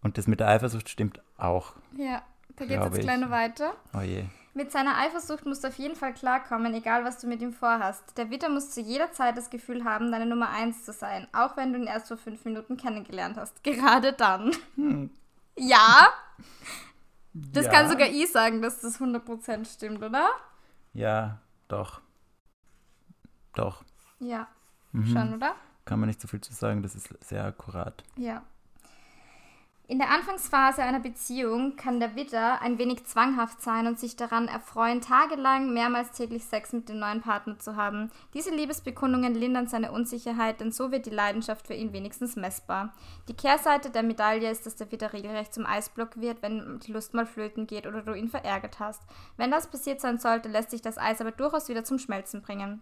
[0.03, 1.74] Und das mit der Eifersucht stimmt auch.
[1.98, 2.22] Ja,
[2.57, 3.74] da geht es jetzt gleich noch weiter.
[3.93, 4.25] Oh je.
[4.55, 8.15] Mit seiner Eifersucht musst du auf jeden Fall klarkommen, egal was du mit ihm vorhast.
[8.17, 11.57] Der Witter muss zu jeder Zeit das Gefühl haben, deine Nummer eins zu sein, auch
[11.57, 13.63] wenn du ihn erst vor fünf Minuten kennengelernt hast.
[13.63, 14.51] Gerade dann.
[14.75, 15.10] Hm.
[15.57, 16.10] Ja.
[17.33, 17.72] Das ja.
[17.72, 20.29] kann sogar ich sagen, dass das 100% stimmt, oder?
[20.93, 22.01] Ja, doch.
[23.55, 23.83] Doch.
[24.19, 24.48] Ja,
[24.91, 25.07] mhm.
[25.07, 25.55] schon, oder?
[25.86, 28.03] Kann man nicht so viel zu sagen, das ist sehr akkurat.
[28.17, 28.43] Ja.
[29.86, 34.48] In der Anfangsphase einer Beziehung kann der Widder ein wenig zwanghaft sein und sich daran
[34.48, 38.10] erfreuen, tagelang mehrmals täglich Sex mit dem neuen Partner zu haben.
[38.34, 42.94] Diese Liebesbekundungen lindern seine Unsicherheit, denn so wird die Leidenschaft für ihn wenigstens messbar.
[43.28, 47.13] Die Kehrseite der Medaille ist, dass der Widder regelrecht zum Eisblock wird, wenn die Lust
[47.13, 49.02] mal flöten geht oder du ihn verärgert hast.
[49.36, 52.82] Wenn das passiert sein sollte, lässt sich das Eis aber durchaus wieder zum Schmelzen bringen.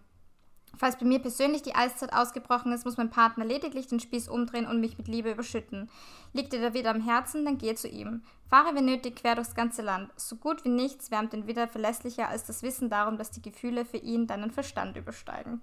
[0.76, 4.66] Falls bei mir persönlich die Eiszeit ausgebrochen ist, muss mein Partner lediglich den Spieß umdrehen
[4.66, 5.90] und mich mit Liebe überschütten.
[6.32, 8.22] Liegt dir der Widder am Herzen, dann geh zu ihm.
[8.48, 10.10] Fahre wenn nötig quer durchs ganze Land.
[10.16, 13.84] So gut wie nichts wärmt den Widder verlässlicher als das Wissen darum, dass die Gefühle
[13.84, 15.60] für ihn deinen Verstand übersteigen.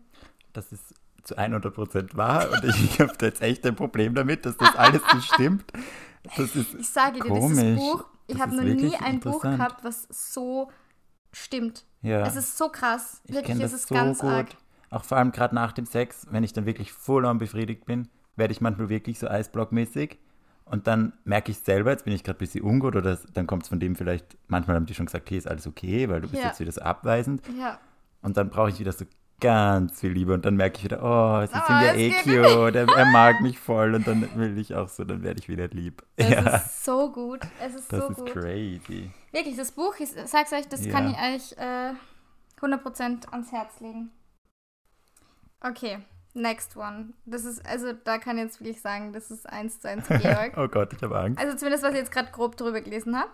[0.53, 0.93] Das ist
[1.23, 5.19] zu 100% wahr und ich habe jetzt echt ein Problem damit, dass das alles so
[5.21, 5.65] stimmt.
[6.37, 7.57] Das ist ich sage dir, komisch.
[7.57, 10.69] dieses Buch, ich habe noch nie ein Buch gehabt, was so
[11.31, 11.85] stimmt.
[12.01, 12.25] Ja.
[12.25, 13.21] Es ist so krass.
[13.27, 14.29] Wirklich, ich es ist so ganz gut.
[14.29, 14.49] arg.
[14.91, 18.07] Auch vor allem gerade nach dem Sex, wenn ich dann wirklich voll on befriedigt bin,
[18.35, 20.17] werde ich manchmal wirklich so eisblockmäßig.
[20.65, 23.63] Und dann merke ich selber, jetzt bin ich gerade ein bisschen ungut oder dann kommt
[23.63, 26.27] es von dem vielleicht, manchmal haben die schon gesagt, hey, ist alles okay, weil du
[26.29, 26.49] bist Ja.
[26.49, 27.41] jetzt wieder so abweisend.
[27.59, 27.79] Ja.
[28.21, 29.05] Und dann brauche ich wieder so
[29.39, 32.11] ganz viel Liebe und dann merke ich wieder, oh, es ist Oh, ja es eh
[32.11, 35.47] cute, er, er mag mich voll und dann will ich auch so, dann werde ich
[35.49, 36.03] wieder lieb.
[36.17, 37.39] Es ja, ist so gut.
[37.65, 38.33] Es ist das so ist gut.
[38.33, 39.09] crazy.
[39.31, 40.91] Wirklich, das Buch, ich sag's euch, das Ja.
[40.91, 41.93] kann ich euch äh,
[42.61, 44.11] 100% ans Herz legen.
[45.61, 45.99] Okay,
[46.33, 47.13] next one.
[47.25, 50.57] Das ist, also da kann ich jetzt wirklich sagen, das ist eins zu eins Georg.
[50.57, 51.39] oh Gott, ich habe Angst.
[51.39, 53.29] Also zumindest, was ich jetzt gerade grob drüber gelesen habe.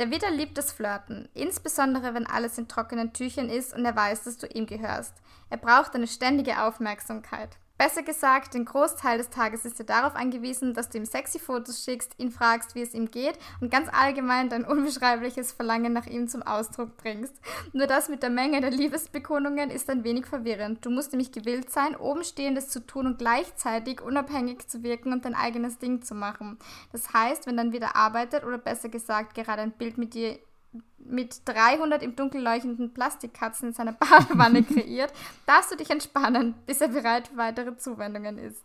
[0.00, 4.24] Der Widder liebt das Flirten, insbesondere wenn alles in trockenen Tüchern ist und er weiß,
[4.24, 5.14] dass du ihm gehörst.
[5.50, 7.56] Er braucht eine ständige Aufmerksamkeit.
[7.76, 11.82] Besser gesagt, den Großteil des Tages ist er darauf angewiesen, dass du ihm sexy Fotos
[11.82, 16.28] schickst, ihn fragst, wie es ihm geht und ganz allgemein dein unbeschreibliches Verlangen nach ihm
[16.28, 17.34] zum Ausdruck bringst.
[17.72, 20.86] Nur das mit der Menge der Liebesbekundungen ist ein wenig verwirrend.
[20.86, 25.34] Du musst nämlich gewillt sein, obenstehendes zu tun und gleichzeitig unabhängig zu wirken und dein
[25.34, 26.58] eigenes Ding zu machen.
[26.92, 30.38] Das heißt, wenn dann wieder arbeitet oder besser gesagt gerade ein Bild mit dir
[31.04, 35.12] mit 300 im Dunkel leuchtenden Plastikkatzen in seiner Badewanne kreiert,
[35.46, 38.64] darfst du dich entspannen, bis er bereit für weitere Zuwendungen ist.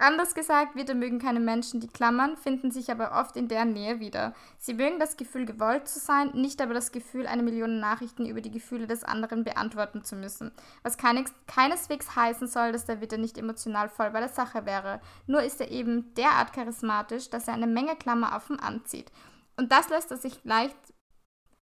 [0.00, 3.98] Anders gesagt, Widder mögen keine Menschen, die klammern, finden sich aber oft in deren Nähe
[3.98, 4.32] wieder.
[4.56, 8.40] Sie mögen das Gefühl, gewollt zu sein, nicht aber das Gefühl, eine Million Nachrichten über
[8.40, 10.52] die Gefühle des anderen beantworten zu müssen.
[10.84, 15.00] Was keines, keineswegs heißen soll, dass der Widder nicht emotional voll bei der Sache wäre.
[15.26, 19.10] Nur ist er eben derart charismatisch, dass er eine Menge Klammer auf ihn anzieht.
[19.56, 20.76] Und das lässt er sich leicht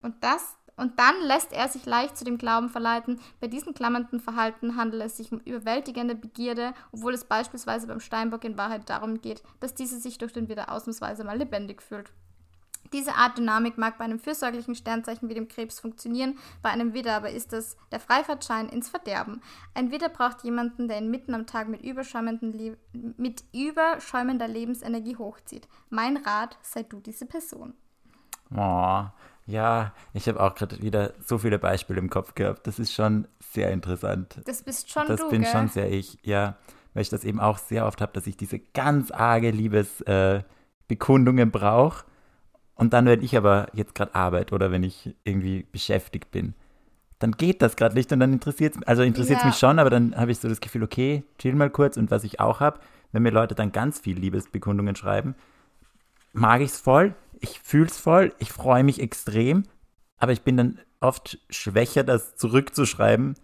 [0.05, 4.19] und das und dann lässt er sich leicht zu dem Glauben verleiten, bei diesem klammernden
[4.21, 9.21] Verhalten handelt es sich um überwältigende Begierde, obwohl es beispielsweise beim Steinbock in Wahrheit darum
[9.21, 12.11] geht, dass dieser sich durch den Widder ausnahmsweise mal lebendig fühlt.
[12.93, 17.17] Diese Art Dynamik mag bei einem fürsorglichen Sternzeichen wie dem Krebs funktionieren, bei einem Widder
[17.17, 19.41] aber ist es der Freifahrtschein ins Verderben.
[19.75, 25.67] Ein Widder braucht jemanden, der ihn mitten am Tag mit, Le mit überschäumender Lebensenergie hochzieht.
[25.89, 27.75] Mein Rat, sei du diese Person.
[28.55, 29.07] Oh,
[29.47, 32.67] ja, ich habe auch gerade wieder so viele Beispiele im Kopf gehabt.
[32.67, 34.41] Das ist schon sehr interessant.
[34.47, 35.51] Das bist schon das du, bin gell?
[35.51, 36.57] schon sehr ich, ja.
[36.95, 41.51] Weil ich das eben auch sehr oft habe, dass ich diese ganz arge Liebesbekundungen äh,
[41.51, 42.05] brauche.
[42.77, 46.55] Und dann, wenn ich aber jetzt gerade arbeite oder wenn ich irgendwie beschäftigt bin,
[47.19, 49.47] dann geht das gerade nicht und dann interessiert es also interessiert Ja.
[49.47, 52.25] mich schon, aber dann habe ich so das Gefühl, okay, chill mal kurz und was
[52.25, 52.81] ich auch habe,
[53.13, 55.35] wenn mir Leute dann ganz viel Liebesbekundungen schreiben,
[56.33, 59.63] mag ich es voll, ich fühle es voll, ich freue mich extrem,
[60.19, 63.35] aber ich bin dann oft schwächer, das zurückzuschreiben,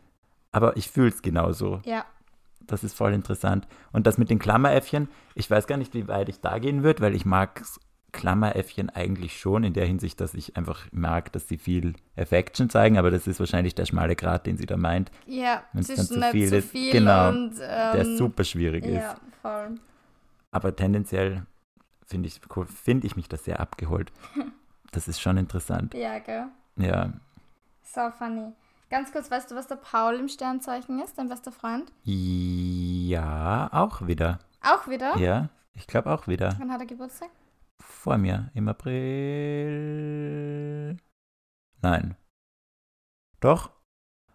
[0.52, 1.80] aber ich fühle es genauso.
[1.84, 2.04] Ja.
[2.66, 3.66] Das ist voll interessant.
[3.92, 7.02] Und das mit den Klammeräffchen, ich weiß gar nicht, wie weit ich da gehen würde,
[7.02, 7.62] weil ich mag
[8.12, 12.98] Klammeräffchen eigentlich schon in der Hinsicht, dass ich einfach mag, dass sie viel Affection zeigen,
[12.98, 16.22] aber das ist wahrscheinlich der schmale Grat, den sie da meint, Ja, Wenn's dann zwischen
[16.22, 16.70] zu viel zu ist.
[16.70, 17.28] viel Genau.
[17.28, 19.20] und ähm, der super schwierig Ja, ist.
[19.42, 19.78] voll.
[20.50, 21.44] Aber tendenziell
[22.10, 24.12] finde ich, find ich mich das sehr abgeholt.
[24.92, 25.94] Das ist schon interessant.
[25.94, 26.48] Ja, gell?
[26.74, 27.12] Ja.
[27.84, 28.52] So funny.
[28.90, 31.92] Ganz kurz, weißt du, was der Paul im Sternzeichen ist, dein bester Freund?
[32.02, 34.40] Ja, auch wieder.
[34.62, 35.16] Auch wieder?
[35.16, 36.56] Ja, ich glaube auch wieder.
[36.58, 37.30] Wann hat er Geburtstag?
[37.80, 38.96] Vor mir, im April.
[41.80, 42.16] Nein.
[43.38, 43.70] Doch?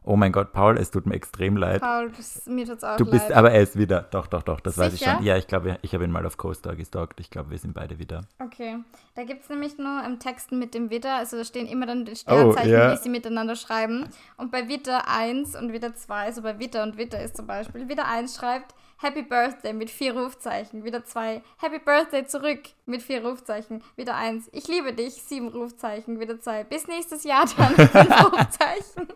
[0.07, 1.81] Oh mein Gott, Paul, es tut mir extrem leid.
[1.81, 3.37] Paul, das, mir tut's auch Du bist, leid.
[3.37, 4.03] aber er ist wieder.
[4.11, 5.15] Doch, doch, doch, das weiß ich Sicher?
[5.15, 5.23] schon.
[5.25, 7.19] Ja, ich glaube, ich habe ihn mal auf CoStar gestalkt.
[7.19, 8.21] Ich glaube, wir sind beide wieder.
[8.39, 8.77] Okay.
[9.15, 12.05] Da gibt es nämlich nur im Texten mit dem Widder, also da stehen immer dann
[12.05, 12.93] die Oh, Sternzeichen, ja.
[12.93, 14.07] wie sie miteinander schreiben.
[14.37, 17.89] Und bei Widder 1 und Widder 2, also bei Widder und Widder ist zum Beispiel,
[17.89, 20.83] Widder 1 schreibt Happy Birthday mit vier Rufzeichen.
[20.83, 23.81] Widder 2, Happy Birthday zurück mit vier Rufzeichen.
[23.95, 26.19] Widder 1, ich liebe dich, sieben Rufzeichen.
[26.19, 29.07] Widder 2, bis nächstes Jahr dann, fünf Rufzeichen.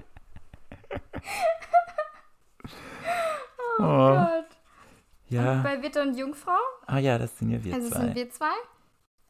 [3.80, 4.46] Oh, Oh, Gott.
[5.30, 5.62] ja.
[5.64, 8.00] Bei Widder und Jungfrau Ah ja, das sind ja wir also zwei.
[8.00, 8.52] sind wir zwei.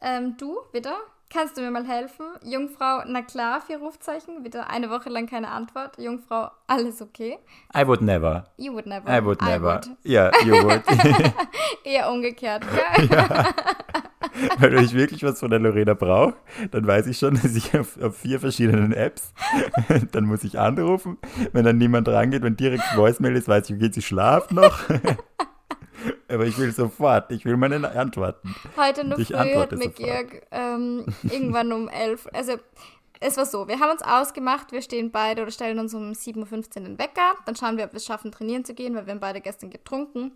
[0.00, 0.92] Ähm, du, bitte.
[1.32, 2.26] Kannst du mir mal helfen?
[2.42, 4.42] Jungfrau, na klar, vier Rufzeichen.
[4.42, 5.96] Bitte eine Woche lang keine Antwort.
[5.96, 7.38] Jungfrau, alles okay.
[7.72, 8.46] I would never.
[8.56, 9.08] You would never.
[9.08, 9.80] I would never.
[10.02, 10.82] Ja, you would.
[11.84, 12.64] Eher umgekehrt,
[13.08, 13.08] gell?
[14.58, 16.34] Weil wenn ich wirklich was von der Lorena brauche,
[16.70, 19.32] dann weiß ich schon, dass ich auf, auf vier verschiedenen Apps,
[20.12, 21.18] dann muss ich anrufen.
[21.52, 24.80] Wenn dann niemand rangeht, wenn direkt Voicemail ist, weiß ich, okay, sie schlaft noch.
[26.28, 28.54] Aber ich will sofort, ich will meine Antworten.
[28.76, 29.88] Heute nur Ich früh hat mir.
[29.88, 32.54] Georg ähm, irgendwann um elf, also
[33.20, 36.36] es war so, wir haben uns ausgemacht, wir stehen beide oder stellen uns um 7.15
[36.54, 39.12] Uhr den Wecker, dann schauen wir, ob wir es schaffen, trainieren zu gehen, weil wir
[39.12, 40.32] haben beide gestern getrunken.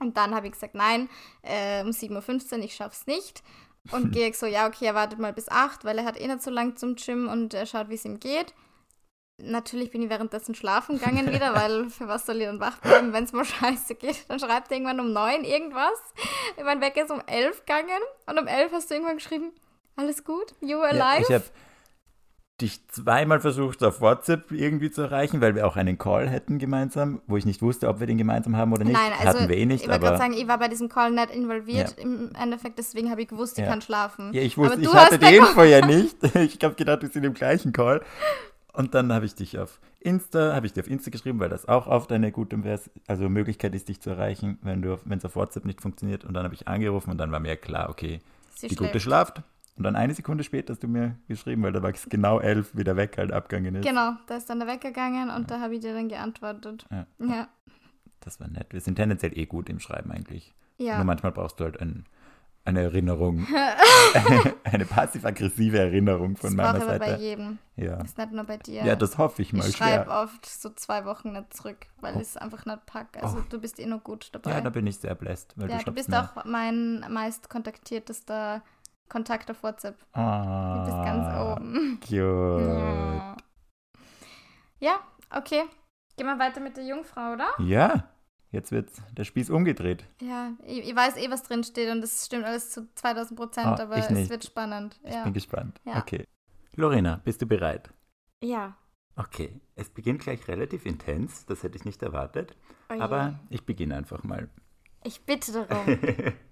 [0.00, 1.08] Und dann habe ich gesagt, nein,
[1.42, 3.42] äh, um 7.15 Uhr, ich schaff's nicht.
[3.92, 6.42] Und Georg so, ja, okay, er wartet mal bis 8, weil er hat eh nicht
[6.42, 8.54] so lang zum Gym und er schaut, wie es ihm geht.
[9.42, 13.12] Natürlich bin ich währenddessen schlafen gegangen wieder, weil für was soll ich dann wach bleiben,
[13.12, 14.28] wenn es mal scheiße geht.
[14.28, 15.98] Dann schreibt er irgendwann um 9 irgendwas.
[16.62, 19.52] Mein Wecker ist um 11 gegangen und um 11 hast du irgendwann geschrieben,
[19.96, 21.22] alles gut, you Ja, alive?
[21.28, 21.44] ich habe
[22.60, 27.20] dich zweimal versucht, auf WhatsApp irgendwie zu erreichen, weil wir auch einen Call hätten gemeinsam,
[27.26, 28.92] wo ich nicht wusste, ob wir den gemeinsam haben oder nicht.
[28.94, 31.10] Nein, also Hatten wir eh nicht, ich wollte gerade sagen, ich war bei diesem Call
[31.12, 32.02] nicht involviert Ja.
[32.02, 33.70] im Endeffekt, deswegen habe ich gewusst, ich Ja.
[33.70, 34.32] kann schlafen.
[34.32, 36.16] Ja, ich wusste, Aber ich du hatte die Info ja nicht.
[36.34, 38.02] Ich habe gedacht, wir sind im gleichen Call.
[38.72, 41.66] Und dann habe ich dich auf Insta, habe ich dir auf Insta geschrieben, weil das
[41.68, 42.56] auch oft eine gute
[43.06, 46.24] also Möglichkeit ist, dich zu erreichen, wenn du, wenn es auf WhatsApp nicht funktioniert.
[46.24, 48.20] Und dann habe ich angerufen und dann war mir klar, okay,
[48.54, 49.04] Sie die Gute schläft.
[49.04, 49.42] schlaft.
[49.80, 52.76] Und dann eine Sekunde später hast du mir geschrieben, weil da war es genau elf,
[52.76, 53.86] wie der Wecker halt abgegangen ist.
[53.86, 56.84] Genau, da ist dann der Wecker gegangen und da habe ich dir dann geantwortet.
[56.90, 57.06] Ja.
[57.18, 57.48] Ja.
[58.20, 58.74] Das war nett.
[58.74, 60.52] Wir sind tendenziell eh gut im Schreiben eigentlich.
[60.76, 60.96] Ja.
[60.96, 62.04] Nur manchmal brauchst du halt ein,
[62.66, 63.46] eine Erinnerung.
[64.64, 67.22] eine passiv-aggressive Erinnerung von das meiner ich aber bei Seite.
[67.22, 67.58] jedem.
[67.76, 68.02] Ja.
[68.02, 68.84] Ist nicht nur bei dir.
[68.84, 70.22] ja, das hoffe ich mal ich schreibe schwer.
[70.24, 72.20] oft so zwei Wochen nicht zurück, weil Oh.
[72.20, 73.22] ich es einfach nicht packe.
[73.22, 73.44] Also Oh.
[73.48, 74.50] du bist eh noch gut dabei.
[74.50, 76.20] Ja, da bin ich sehr bläst, weil Ja, du du bist mir.
[76.22, 78.60] auch mein meist kontaktiertester
[79.10, 79.98] Kontakt auf WhatsApp.
[80.12, 82.00] Ah, Du bist ganz oben.
[82.00, 82.16] Cute.
[83.20, 83.36] Ja.
[84.78, 85.00] ja,
[85.36, 85.64] okay.
[86.16, 87.48] Gehen wir weiter mit der Jungfrau, oder?
[87.58, 88.08] Ja,
[88.50, 90.04] jetzt wird der Spieß umgedreht.
[90.22, 93.66] Ja, ich, ich weiß eh, was drin steht und das stimmt alles zu 2000 Prozent,
[93.66, 94.98] Ah, aber ich es wird spannend.
[95.04, 95.24] Ich Ja.
[95.24, 95.80] bin gespannt.
[95.84, 95.98] Ja.
[95.98, 96.24] Okay.
[96.76, 97.90] Lorena, bist du bereit?
[98.42, 98.76] ja.
[99.16, 102.56] Okay, es beginnt gleich relativ intens, das hätte ich nicht erwartet,
[102.88, 104.48] Oh aber ich beginne einfach mal.
[105.04, 105.84] ich bitte darum.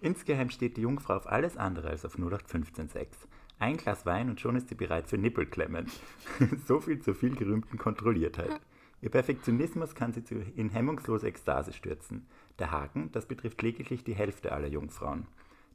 [0.00, 3.06] Insgeheim steht die Jungfrau auf alles andere als auf 0815.6.
[3.58, 5.90] Ein Glas Wein und schon ist sie bereit für Nippelklemmen.
[6.66, 8.60] so viel zur viel gerühmten Kontrolliertheit.
[9.00, 10.22] Ihr Perfektionismus kann sie
[10.56, 12.26] in hemmungslose Ekstase stürzen.
[12.58, 15.26] Der Haken, das betrifft lediglich die Hälfte aller Jungfrauen.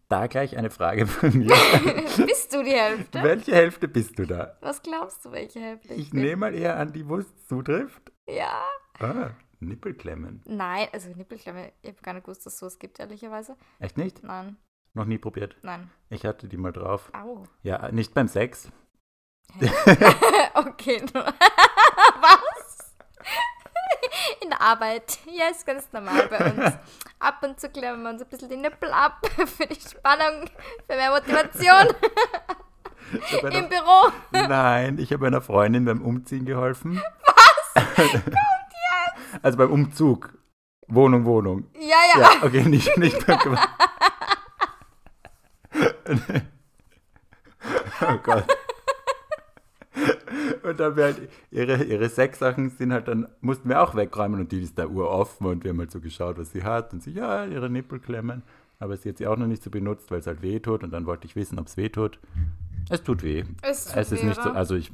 [0.07, 1.49] Da gleich eine Frage von mir.
[2.25, 3.21] Bist du die Hälfte?
[3.21, 4.57] Welche Hälfte bist du da?
[4.61, 8.11] Was glaubst du, welche Hälfte ich, Ich nehme mal eher an, die wo es zutrifft.
[8.27, 8.63] Ja.
[8.99, 10.41] Ah, Nippelklemmen.
[10.45, 13.55] Nein, also Nippelklemme, ich habe gar nicht gewusst, dass es sowas gibt, ehrlicherweise.
[13.79, 14.23] Echt nicht?
[14.23, 14.57] Nein,
[14.93, 15.57] Noch nie probiert.
[15.61, 15.89] nein.
[16.09, 17.11] Ich hatte die mal drauf.
[17.13, 17.43] Au.
[17.63, 18.69] Ja, nicht beim Sex.
[20.53, 21.03] okay.
[21.13, 21.25] nur-
[22.21, 22.95] Was?
[24.41, 25.19] In der Arbeit.
[25.25, 26.75] Ja, ist ganz normal bei uns.
[27.19, 30.49] Ab und zu klemmen wir uns ein bisschen die Nippel ab für die Spannung,
[30.87, 31.87] für mehr Motivation.
[33.41, 34.11] Einer- Im Büro.
[34.31, 37.01] Nein, ich habe einer Freundin beim Umziehen geholfen.
[37.75, 37.97] Was?
[38.13, 38.23] Jetzt?
[39.41, 40.37] Also beim Umzug.
[40.87, 41.67] Wohnung, Wohnung.
[41.75, 42.21] Ja, ja.
[42.21, 43.25] Ja, okay, nicht, nicht
[48.01, 48.45] Oh Gott.
[50.63, 54.61] Und dann halt, ihre, ihre Sexsachen sind halt dann, mussten wir auch wegräumen und die
[54.61, 57.45] ist da uroffen und wir haben halt so geschaut, was sie hat und sie, ja,
[57.45, 58.43] ihre Nippel klemmen.
[58.79, 60.91] Aber sie hat sie auch noch nicht so benutzt, weil es halt weh tut und
[60.91, 62.19] dann wollte ich wissen, ob es weh tut.
[62.89, 63.43] Es tut weh.
[63.61, 64.91] Es tut es ist weh, nicht so, also ich,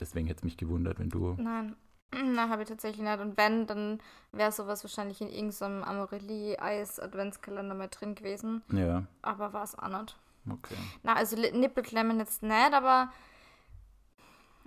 [0.00, 1.76] deswegen hätte es mich gewundert, wenn du, Nein.
[2.14, 3.20] Na, habe ich tatsächlich nicht.
[3.20, 4.00] Und wenn, dann
[4.32, 8.62] wäre sowas wahrscheinlich in irgendeinem Amorelie-Eis-Adventskalender mal drin gewesen.
[8.70, 10.16] ja, Aber war es auch nicht.
[10.50, 10.74] okay.
[11.02, 13.10] Na, also Nippelklemmen jetzt nicht, aber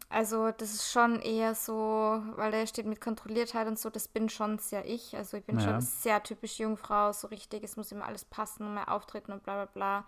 [0.10, 4.29] also das ist schon eher so, weil da steht mit Kontrolliertheit und so, das bin
[4.29, 5.15] schon sehr ich.
[5.15, 5.65] Also ich bin Ja.
[5.65, 9.43] schon sehr typisch Jungfrau, so richtig, es muss immer alles passen und mein Auftreten und
[9.43, 10.05] bla bla bla.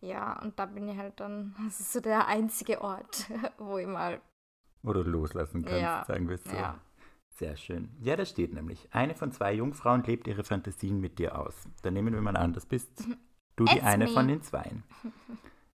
[0.00, 3.26] Ja, und da bin ich halt dann, das ist so der einzige Ort,
[3.58, 4.20] wo ich mal,
[4.82, 6.56] Du loslassen kannst, Ja, sagen wir es so.
[6.56, 6.78] ja.
[7.30, 7.90] Sehr schön.
[8.00, 11.54] Ja, da steht nämlich, eine von zwei Jungfrauen lebt ihre Fantasien mit dir aus.
[11.82, 12.88] Dann nehmen wir mal an, das bist
[13.56, 14.10] du die It's eine me.
[14.12, 14.82] von den Zweien.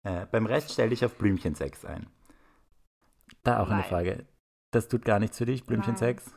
[0.06, 2.06] Äh, beim Rest stell dich auf Blümchensex ein.
[3.42, 3.88] Da auch eine Nein.
[3.88, 4.26] Frage.
[4.70, 6.34] Das tut gar nichts für dich, Blümchensex?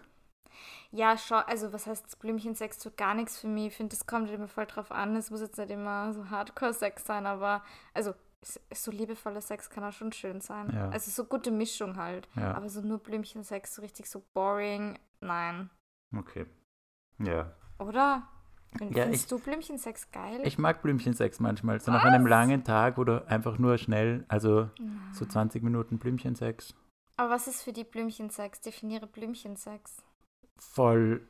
[0.91, 3.67] Ja, schon, also was heißt Blümchensex tut gar nichts für mich.
[3.67, 5.17] Ich finde, das kommt halt immer voll drauf an.
[5.17, 7.61] Es muss jetzt nicht immer so Hardcore-Sex sein, aber
[7.93, 8.13] also
[8.73, 10.69] so liebevoller Sex kann auch schon schön sein.
[10.73, 10.89] Ja.
[10.89, 12.27] Also so gute Mischung halt.
[12.35, 15.69] Ja, Aber so nur Blümchensex, so richtig so boring, nein.
[16.17, 16.45] okay.
[17.19, 17.51] Ja.
[17.79, 18.27] Oder?
[18.79, 20.41] Ja, Findest ich- du Blümchensex geil?
[20.43, 21.79] Ich mag Blümchensex manchmal.
[21.79, 24.69] So nach einem langen Tag, du einfach nur schnell, also
[25.13, 26.75] so 20 Minuten Blümchensex,
[27.15, 28.61] aber was ist für die Blümchensex?
[28.61, 30.03] Definiere Blümchensex.
[30.59, 31.25] voll,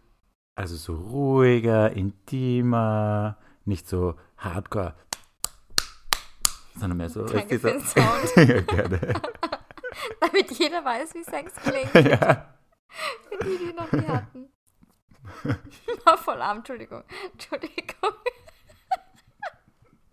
[0.56, 4.96] also so ruhiger, intimer, nicht so hardcore,
[6.78, 7.26] sondern mehr so.
[7.26, 8.36] Danke den so- Sound.
[8.36, 9.00] ja, gerne.
[10.20, 11.94] Damit jeder weiß, wie Sex klingt.
[12.10, 12.54] ja.
[13.30, 14.50] Für die, die noch nie hatten.
[16.06, 17.04] War voll arm, Entschuldigung.
[17.34, 18.14] Entschuldigung.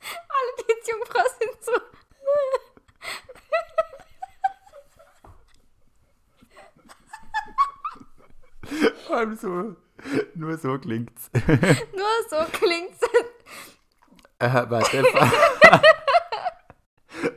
[0.01, 1.73] Alle, die jetzt Jungfrau sind, so.
[9.07, 9.77] Vor allem so,
[10.35, 11.31] nur so klingt's.
[11.35, 13.01] Nur so klingt's.
[14.39, 15.05] Äh, warte.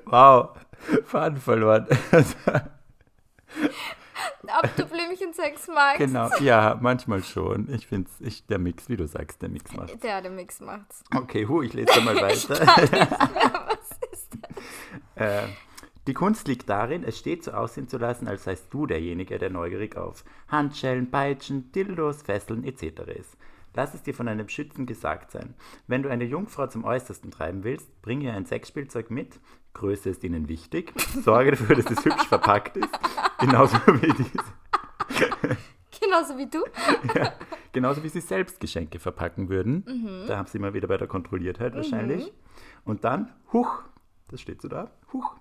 [0.10, 0.50] Wow,
[1.06, 1.88] Faden verloren.
[4.64, 5.98] Ob du Blümchensex magst.
[5.98, 7.70] genau, ja, manchmal schon.
[7.74, 10.02] Ich finde ich, der Mix, wie du sagst, der Mix macht.
[10.04, 11.04] Der, der Mix macht's.
[11.14, 12.56] Okay, hu, ich lese mal weiter.
[12.60, 14.50] Was ist das?
[15.16, 15.48] Äh,
[16.06, 19.50] die Kunst liegt darin, es stets so aussehen zu lassen, als seist du derjenige, der
[19.50, 23.02] neugierig auf Handschellen, Peitschen, Dildos, Fesseln etc.
[23.20, 23.36] ist.
[23.76, 25.54] Lass es dir von einem Schützen gesagt sein.
[25.88, 29.40] Wenn du eine Jungfrau zum Äußersten treiben willst, bring ihr ein Sexspielzeug mit.
[29.74, 30.94] Größe ist ihnen wichtig.
[31.24, 32.90] Sorge dafür, dass es hübsch verpackt ist.
[33.40, 34.32] Genauso wie, die,
[36.00, 36.64] Genauso wie du.
[37.72, 40.26] genauso wie sie selbst Geschenke verpacken würden.
[40.28, 42.32] Da haben sie immer wieder bei der Kontrolliertheit wahrscheinlich.
[42.86, 43.84] Und dann, huch,
[44.30, 45.36] das steht so da, huch.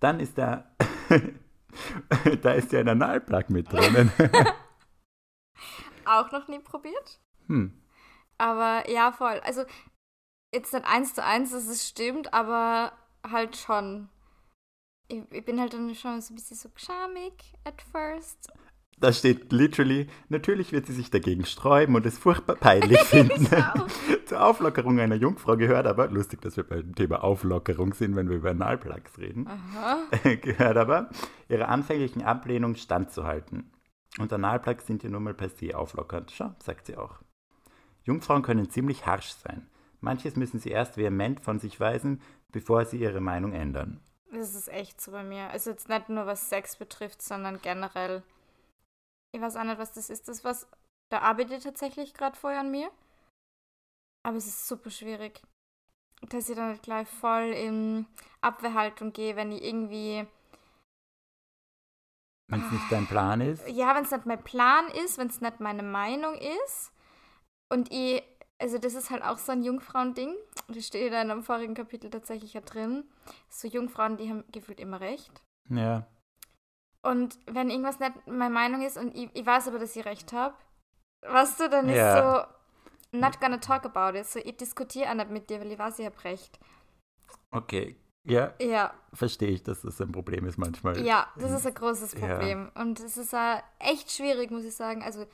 [0.00, 0.70] Dann ist da,
[2.42, 4.12] da ist ja ein Analplug mit drinnen.
[6.04, 7.20] Auch noch nie probiert.
[7.48, 7.72] Hm.
[8.38, 9.40] Aber ja, voll.
[9.40, 9.64] Also,
[10.54, 12.92] jetzt nicht eins zu eins, dass es stimmt, aber
[13.28, 14.08] halt schon.
[15.08, 18.52] Ich, ich bin halt dann schon so ein bisschen so charmig at first.
[19.00, 23.46] Da steht literally, natürlich wird sie sich dagegen sträuben und es furchtbar peinlich finden.
[23.54, 23.86] auch.
[24.26, 28.36] Zur Auflockerung einer Jungfrau gehört aber, lustig, dass wir beim Thema Auflockerung sind, wenn wir
[28.36, 30.02] über Analplugs reden, Aha.
[30.42, 31.10] gehört aber,
[31.48, 33.70] ihrer anfänglichen Ablehnung standzuhalten.
[34.18, 36.32] Und Analplugs sind ja nun mal per se auflockernd.
[36.32, 37.20] Schau, sagt sie auch.
[38.08, 39.68] Jungfrauen können ziemlich harsch sein.
[40.00, 44.00] Manches müssen sie erst vehement von sich weisen, bevor sie ihre Meinung ändern.
[44.32, 45.50] Das ist echt so bei mir.
[45.50, 48.22] Also jetzt nicht nur was Sex betrifft, sondern generell.
[49.32, 50.26] Ich weiß auch nicht, was das ist.
[50.26, 50.66] Das was,
[51.10, 52.90] da arbeite ich tatsächlich gerade vorher an mir.
[54.22, 55.42] Aber es ist super schwierig.
[56.30, 58.06] Dass ich dann nicht gleich voll in
[58.40, 60.26] Abwehrhaltung gehe, wenn ich irgendwie
[62.50, 63.68] Wenn es nicht dein Plan ist.
[63.68, 66.92] Ja, wenn es nicht mein Plan ist, wenn es nicht meine Meinung ist.
[67.70, 68.22] Und ich,
[68.58, 70.34] also das ist halt auch so ein Jungfrauen-Ding.
[70.68, 73.04] Das steht da in einem vorigen Kapitel tatsächlich ja drin.
[73.48, 75.42] So Jungfrauen, die haben gefühlt immer recht.
[75.68, 76.06] Ja.
[77.02, 80.32] Und wenn irgendwas nicht meine Meinung ist und ich, ich weiß aber, dass ich recht
[80.32, 80.54] habe,
[81.22, 82.42] weißt du, dann Ja.
[82.42, 82.48] ist
[83.12, 84.26] so, not gonna talk about it.
[84.26, 86.58] So, ich diskutiere auch nicht mit dir, weil ich weiß, ich habe recht.
[87.50, 87.96] Okay.
[88.24, 91.00] Ja, Ja, verstehe ich, dass das ein Problem ist manchmal.
[91.00, 92.18] ja, das ist ein großes Ja.
[92.20, 92.70] Problem.
[92.74, 93.34] Und es ist
[93.78, 95.02] echt schwierig, muss ich sagen.
[95.02, 95.26] Also,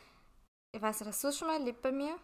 [0.74, 2.16] ich weiß nicht, hast du es schon mal erlebt bei mir?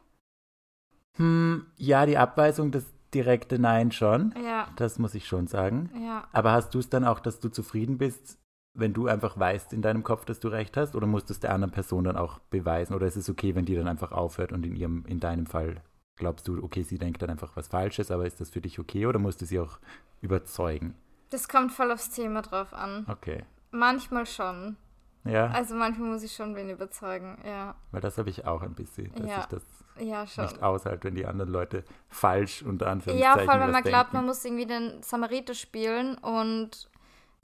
[1.16, 2.84] Hm, ja, die Abweisung, das,
[3.14, 4.34] direkte Nein schon.
[4.42, 5.90] Ja, Das muss ich schon sagen.
[6.00, 6.28] ja.
[6.32, 8.38] Aber hast du es dann auch, dass du zufrieden bist,
[8.74, 10.94] wenn du einfach weißt in deinem Kopf, dass du recht hast?
[10.94, 12.94] Oder musst du es der anderen Person dann auch beweisen?
[12.94, 15.82] Oder ist es okay, wenn die dann einfach aufhört und in ihrem, in deinem Fall
[16.16, 19.06] glaubst du, okay, sie denkt dann einfach was Falsches, aber ist das für dich okay
[19.06, 19.78] oder musst du sie auch
[20.20, 20.94] überzeugen?
[21.30, 23.06] Das kommt voll aufs Thema drauf an.
[23.08, 23.44] Okay.
[23.70, 24.76] Manchmal schon.
[25.24, 27.74] Ja, Also manchmal muss ich schon wen überzeugen, ja.
[27.90, 29.62] weil das habe ich auch ein bisschen, dass Ja, ich das
[29.98, 33.82] Ja, nicht aushalte, wenn die anderen Leute falsch unter Ja, Anführungszeichen vor allem, wenn man
[33.82, 36.88] glaubt, man muss irgendwie den Samariter spielen und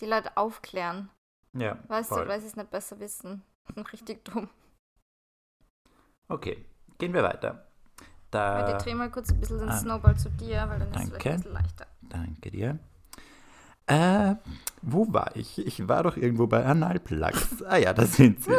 [0.01, 1.11] die Leute aufklären.
[1.53, 2.25] Ja, Weißt voll.
[2.25, 3.43] du, weil sie es nicht besser wissen.
[3.93, 4.49] Richtig dumm.
[6.29, 6.65] Okay,
[6.99, 7.67] gehen wir weiter.
[8.31, 9.79] Da, ich dreh mal kurz ein bisschen den ah.
[9.79, 11.87] Snowball zu dir, weil dann ist es vielleicht ein bisschen leichter.
[12.03, 12.79] danke dir.
[13.87, 14.35] Äh,
[14.83, 15.59] wo war ich?
[15.65, 17.63] Ich war doch irgendwo bei Analplugs.
[17.67, 18.53] ah ja, da sind sie.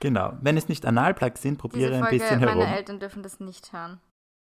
[0.00, 0.34] Genau.
[0.40, 2.74] Wenn es nicht Analplugs sind, probiere Diese ein Folge, bisschen meine herum.
[2.74, 4.00] Eltern dürfen das nicht hören.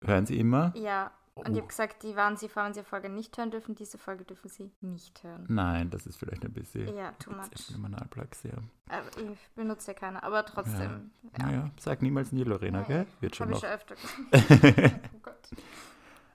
[0.05, 0.73] Hören Sie immer?
[0.77, 1.57] Ja, und ich Oh.
[1.59, 4.71] habe gesagt, die waren sie, wenn sie Folge nicht hören dürfen, diese Folge dürfen sie
[4.81, 5.45] nicht hören.
[5.49, 6.95] Nein, das ist vielleicht ein bisschen.
[6.97, 7.47] Ja, too much.
[7.51, 8.53] Jetzt Analplugs, ja.
[8.89, 11.11] Aber ich benutze ja keine, aber trotzdem.
[11.39, 12.99] Ja, Naja, sag niemals nie, Lorena, Ja, gell?
[13.09, 13.23] ja.
[13.23, 13.95] Wird schon Habe ich schon öfter
[14.75, 15.01] gesagt.
[15.15, 15.49] oh Gott.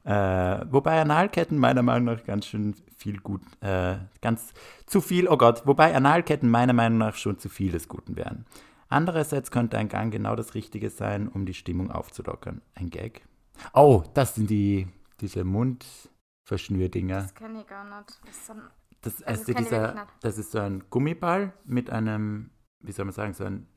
[0.03, 4.53] Äh, wobei Analketten meiner Meinung nach ganz schön viel gut, äh, ganz
[4.87, 8.45] zu viel, oh Gott, wobei Analketten meiner Meinung nach schon zu viel des Guten wären.
[8.89, 12.61] Andererseits könnte ein Gang genau das Richtige sein, um die Stimmung aufzulockern.
[12.75, 13.25] Ein Gag?
[13.73, 14.87] Oh, das sind die,
[15.21, 17.21] diese Mundverschnürdinger.
[17.21, 18.19] Das kenne ich gar nicht.
[18.25, 18.61] Das ist ein,
[19.01, 20.07] Das, Also, also das wirklich dieser, nicht.
[20.21, 23.67] das ist so ein Gummiball mit einem, wie soll man sagen, so ein,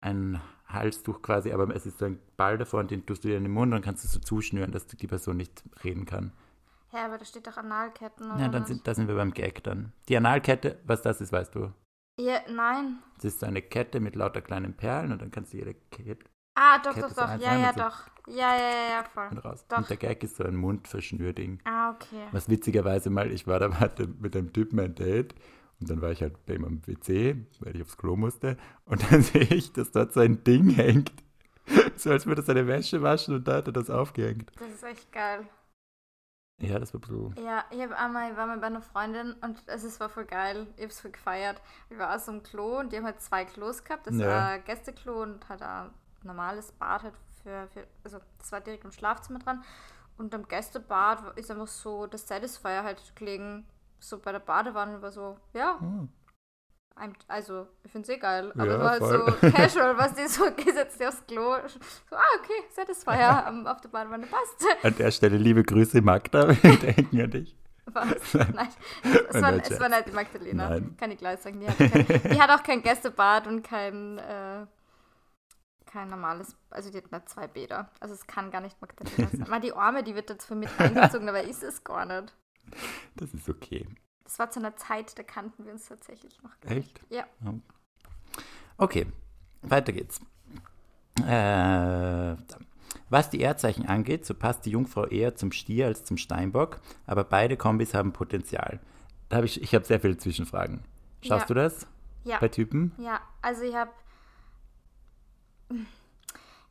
[0.00, 3.36] ein Halstuch quasi, aber es ist so ein Ball davor und den tust du dir
[3.36, 6.32] in den Mund und kannst es so zuschnüren, dass die Person nicht reden kann.
[6.92, 9.62] ja, aber da steht doch Analketten oder Ja, dann sind, da sind wir beim Gag
[9.64, 9.92] dann.
[10.08, 11.72] Die Analkette, was das ist, weißt du.
[12.20, 12.98] Ja, nein.
[13.16, 16.26] Das ist so eine Kette mit lauter kleinen Perlen und dann kannst du jede Kette
[16.60, 17.28] Ah, doch, Kette doch, so doch.
[17.28, 17.96] eins Ja, ja, und so- doch.
[18.26, 19.38] Ja, ja, ja, ja, voll.
[19.38, 19.64] raus.
[19.68, 19.78] Doch.
[19.78, 21.60] Und der Gag ist so ein Mundverschnürding.
[21.64, 22.24] Ah, okay.
[22.32, 23.68] Was witzigerweise mal, ich war da
[24.20, 25.34] mit einem Typen ein Date
[25.80, 29.10] und dann war ich halt bei ihm am WC, weil ich aufs Klo musste und
[29.10, 31.12] dann sehe ich, dass dort so ein Ding hängt.
[31.96, 34.50] So als würde er seine Wäsche waschen und da hat er das aufgehängt.
[34.58, 35.46] Das ist echt geil.
[36.60, 37.34] Ja, das war bisschen.
[37.44, 40.24] Ja, ich habe einmal, ich war mal bei einer Freundin und es ist- war voll
[40.24, 40.66] geil.
[40.76, 41.60] Ich hab's voll gefeiert.
[41.88, 44.06] Ich war aus so einem Klo und die haben halt zwei Klos gehabt.
[44.08, 44.26] Das Ja.
[44.26, 45.90] war ein Gästeklo und halt ein
[46.24, 49.62] normales Bad halt für, für, also das war direkt im Schlafzimmer dran.
[50.16, 53.64] Und am Gästebad ist einfach so das Satisfier halt gelegen.
[54.00, 56.08] So bei der Badewanne war so, ja, Hm.
[57.28, 58.50] Also ich find's eh geil.
[58.58, 59.36] Aber Ja, es war halt voll.
[59.40, 61.54] so casual, was die so gesetzt aufs Klo.
[61.68, 64.64] So, ah, okay, Satisfier am- auf der Badewanne passt.
[64.82, 66.48] An der Stelle liebe Grüße, Magda.
[66.62, 67.56] Wir denken an dich.
[67.86, 68.34] Was?
[68.34, 68.68] Nein,
[69.04, 70.68] es war, es war nicht die Magdalena.
[70.70, 70.96] Nein.
[70.98, 71.60] Kann ich gleich sagen.
[71.60, 74.66] Die hat, kein, die hat auch kein Gästebad und kein, äh,
[75.86, 77.90] kein normales, also die hat nicht zwei Bäder.
[78.00, 79.46] Also es kann gar nicht Magdalena sein.
[79.48, 82.34] Mal die Arme, die wird jetzt für mit eingezogen, aber ist es gar nicht.
[83.16, 83.86] Das ist okay.
[84.24, 86.50] Das war zu einer Zeit, da kannten wir uns tatsächlich noch.
[86.70, 87.00] Echt?
[87.08, 87.24] Ja.
[88.76, 89.06] Okay,
[89.62, 90.20] weiter geht's.
[91.26, 92.36] Äh,
[93.10, 97.24] was die Erdzeichen angeht, so passt die Jungfrau eher zum Stier als zum Steinbock, aber
[97.24, 98.80] beide Kombis haben Potenzial.
[99.28, 100.84] Da hab ich ich habe sehr viele Zwischenfragen.
[101.22, 101.54] Schaffst Ja.
[101.54, 101.86] du das
[102.24, 102.38] Ja.
[102.38, 102.92] bei Typen?
[102.98, 103.90] Ja, also ich habe.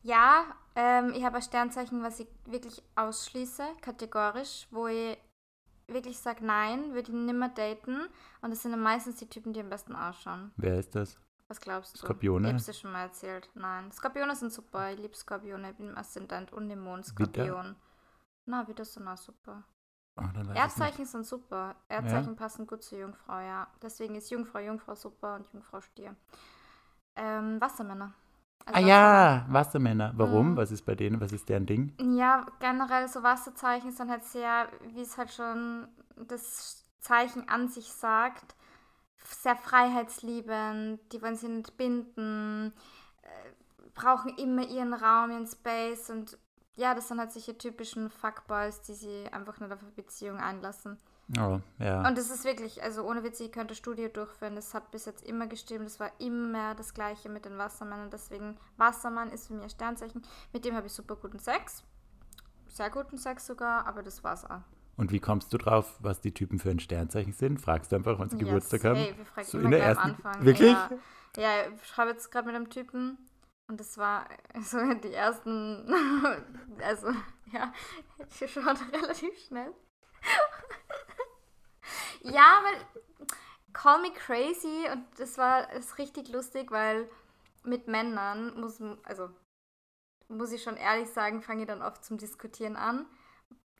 [0.03, 5.17] Ja, ähm, ich habe ein Sternzeichen, was ich wirklich ausschließe, kategorisch, wo ich
[5.87, 8.07] wirklich sage, nein, würde ich nimmer daten.
[8.41, 10.51] Und das sind dann meistens die Typen, die am besten ausschauen.
[10.57, 11.17] Wer ist das?
[11.47, 11.99] Was glaubst du?
[11.99, 12.49] Skorpione?
[12.49, 13.49] Ich hab's dir schon mal erzählt.
[13.55, 13.91] Nein.
[13.91, 14.91] Skorpione sind super.
[14.91, 15.71] Ich liebe Skorpione.
[15.71, 17.05] Ich bin im Aszendent und im Mond?
[17.05, 17.75] Skorpion.
[18.45, 19.63] Na, wieder sind auch super.
[20.19, 20.55] Ich's nicht.
[20.55, 21.75] Erdzeichen sind super.
[21.87, 23.67] Erdzeichen passen gut zur Jungfrau, ja.
[23.81, 26.15] Deswegen ist Jungfrau, Jungfrau super und Jungfrau Stier.
[27.15, 28.13] Ähm, Wassermänner.
[28.67, 30.13] Also Ah ja, Wassermänner.
[30.15, 30.51] Warum?
[30.51, 30.57] Mhm.
[30.57, 31.21] Was ist bei denen?
[31.21, 31.93] Was ist deren Ding?
[32.17, 35.87] Ja, generell so Wasserzeichen sind halt sehr, wie es halt schon
[36.27, 38.55] das Zeichen an sich sagt,
[39.23, 42.73] sehr freiheitsliebend, die wollen sich nicht binden,
[43.21, 46.37] äh, brauchen immer ihren Raum, ihren Space und
[46.75, 50.97] ja, das sind halt solche typischen Fuckboys, die sie einfach nicht auf eine Beziehung einlassen.
[51.37, 52.07] Oh, ja.
[52.07, 54.55] Und das ist wirklich, also ohne Witz, ich könnte Studie durchführen.
[54.55, 55.85] Das hat bis jetzt immer gestimmt.
[55.85, 58.09] Das war immer das Gleiche mit den Wassermännern.
[58.09, 60.21] Deswegen, Wassermann ist für mich ein Sternzeichen.
[60.53, 61.83] Mit dem habe ich super guten Sex.
[62.67, 64.61] Sehr guten Sex sogar, aber das war's auch.
[64.95, 67.59] Und wie kommst du drauf, was die Typen für ein Sternzeichen sind?
[67.59, 68.95] Fragst du einfach, wann sie Geburtstag haben?
[68.95, 70.45] Hey, wir fragen So immer in der gleich am ersten- Anfang.
[70.45, 70.71] Wirklich?
[70.71, 70.89] Ja,
[71.37, 73.17] ja ich schreibe jetzt gerade mit einem Typen
[73.67, 74.27] und das war
[74.61, 75.85] so die ersten,
[76.83, 77.11] also
[77.51, 77.73] ja,
[78.41, 79.73] ich schon relativ schnell.
[82.31, 83.05] Ja, weil
[83.73, 87.09] Call Me Crazy und das war ist richtig lustig, weil
[87.63, 89.29] mit Männern muss, also
[90.29, 93.05] muss ich schon ehrlich sagen, fange ich dann oft zum Diskutieren an.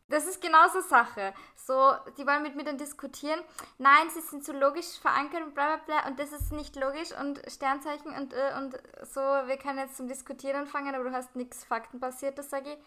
[0.09, 1.33] Das ist genauso Sache.
[1.55, 3.41] So, die wollen mit mir dann diskutieren.
[3.77, 7.11] Nein, sie sind so logisch verankert und bla bla bla und das ist nicht logisch
[7.19, 11.35] und Sternzeichen und, äh, und so, wir können jetzt zum Diskutieren anfangen, aber du hast
[11.35, 12.79] nichts Faktenbasiertes, sage ich.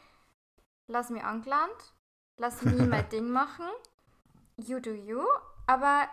[0.86, 1.94] Lass mich angelangt,
[2.38, 3.66] lass mich mein Ding machen.
[4.56, 5.22] You do you.
[5.70, 6.08] Aber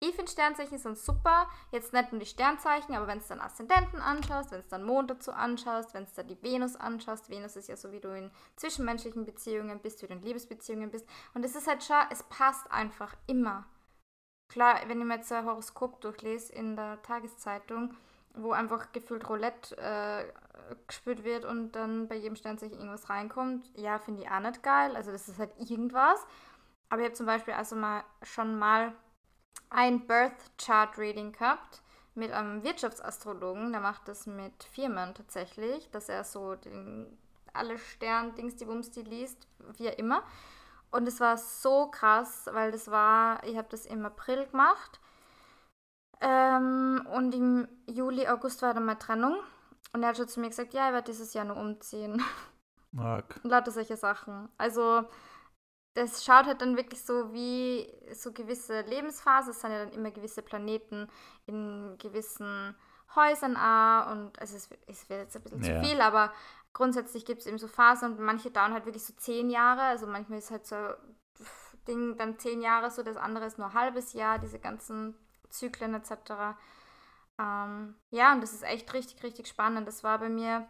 [0.00, 1.48] ich finde Sternzeichen sind super.
[1.70, 5.10] Jetzt nicht nur die Sternzeichen, aber wenn du dann Aszendenten anschaust, wenn du dann Mond
[5.10, 7.30] dazu anschaust, wenn du dann die Venus anschaust.
[7.30, 11.08] Venus ist ja so, wie du in zwischenmenschlichen Beziehungen bist, wie du in Liebesbeziehungen bist.
[11.34, 13.64] Und es ist halt schon, es passt einfach immer.
[14.52, 17.94] Klar, wenn ich mir jetzt ein Horoskop durchlese in der Tageszeitung,
[18.34, 20.24] wo einfach gefühlt Roulette äh,
[20.88, 24.96] gespielt wird und dann bei jedem Sternzeichen irgendwas reinkommt, ja, finde ich auch nicht geil.
[24.96, 26.26] Also das ist halt irgendwas.
[26.88, 28.92] Aber ich habe zum Beispiel also mal schon mal
[29.70, 31.82] ein Birth Chart Reading gehabt
[32.14, 37.18] mit einem Wirtschaftsastrologen, der macht das mit Firmen tatsächlich, dass er so den,
[37.52, 40.22] alle Stern-Dings, die Wumms, die liest, wie immer.
[40.92, 45.00] Und es war so krass, weil das war, ich habe das im April gemacht.
[46.20, 49.36] Ähm, und im Juli, August war dann meine Trennung.
[49.92, 52.22] Und er hat schon zu mir gesagt, ja, ich werde dieses Jahr nur umziehen.
[52.92, 53.40] Mark.
[53.42, 54.48] Lauter solche Sachen.
[54.56, 55.04] Also
[55.94, 59.50] das schaut halt dann wirklich so wie so gewisse Lebensphasen.
[59.52, 61.08] Es sind ja dann immer gewisse Planeten
[61.46, 62.74] in gewissen
[63.14, 64.10] Häusern auch.
[64.10, 65.80] Und also es, es wird jetzt ein bisschen Ja.
[65.80, 66.32] zu viel, aber
[66.72, 69.82] grundsätzlich gibt es eben so Phasen und manche dauern halt wirklich so zehn Jahre.
[69.82, 70.76] Also manchmal ist halt so
[71.36, 75.14] pff, Ding dann zehn Jahre so, das andere ist nur ein halbes Jahr, diese ganzen
[75.48, 76.56] Zyklen etc.
[77.38, 79.86] Ähm, ja, und das ist echt richtig, richtig spannend.
[79.86, 80.68] Das war bei mir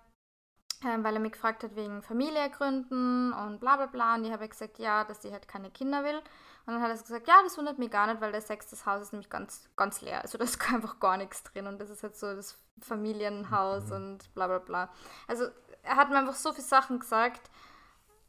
[0.85, 4.15] weil er mich gefragt hat wegen Familie gründen und bla bla bla.
[4.15, 6.19] Und ich habe gesagt, ja, dass sie halt keine Kinder will.
[6.67, 9.03] Und dann hat er gesagt, ja, das wundert mich gar nicht, weil der sechste Haus
[9.03, 10.23] ist nämlich ganz, ganz leer.
[10.23, 11.67] Also da ist einfach gar nichts drin.
[11.67, 14.89] Und das ist halt so das Familienhaus und bla bla bla.
[15.29, 15.47] Also
[15.83, 17.51] er hat mir einfach so viele Sachen gesagt,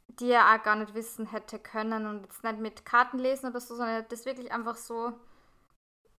[0.07, 2.05] die er auch gar nicht wissen hätte können.
[2.05, 5.13] Und jetzt nicht mit Karten lesen oder so, sondern er hat das wirklich einfach so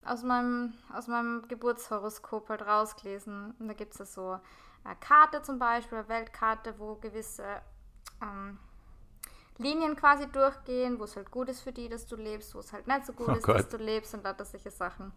[0.05, 3.55] aus meinem, aus meinem Geburtshoroskop halt rausgelesen.
[3.59, 4.39] Und da gibt es ja so
[4.95, 7.45] Karte zum Beispiel, Weltkarte, wo gewisse
[8.23, 8.59] ähm,
[9.59, 12.73] Linien quasi durchgehen, wo es halt gut ist für die, dass du lebst, wo es
[12.73, 13.73] halt nicht so gut Oh ist, dass Gott.
[13.81, 15.13] du lebst und lauter solche Sachen.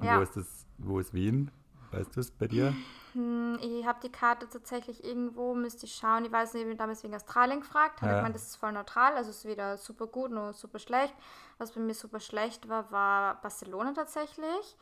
[0.00, 0.18] Ja.
[0.18, 1.50] wo ist das, wo ist Wien?
[1.90, 2.74] Weißt du es bei dir?
[3.12, 6.24] Hm, Ich habe die Karte tatsächlich irgendwo, müsste ich schauen.
[6.24, 8.02] Ich weiß nicht, ich damals wegen Australien gefragt.
[8.02, 8.16] Habe Ja.
[8.16, 11.14] ich gemeint, das ist voll neutral, also es ist weder super gut noch super schlecht.
[11.58, 14.76] Was bei mir super schlecht war, war Barcelona tatsächlich.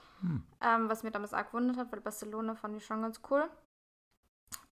[0.62, 3.48] Ähm, was mir damals auch gewundert hat, weil Barcelona fand ich schon ganz cool.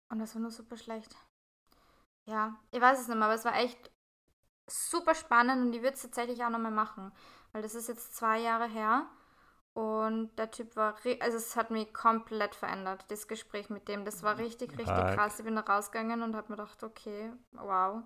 [0.10, 1.16] Und das war nur super schlecht.
[2.26, 3.92] Ja, ich weiß es nicht mehr, aber es war echt
[4.68, 7.12] super spannend und ich würde es tatsächlich auch nochmal machen.
[7.52, 9.08] Weil das ist jetzt zwei Jahre her.
[9.74, 14.04] Und der Typ war, also es hat mich komplett verändert, das Gespräch mit dem.
[14.04, 15.16] Das war richtig, richtig Arg.
[15.16, 15.40] krass.
[15.40, 18.04] Ich bin da rausgegangen und habe mir gedacht, okay, wow.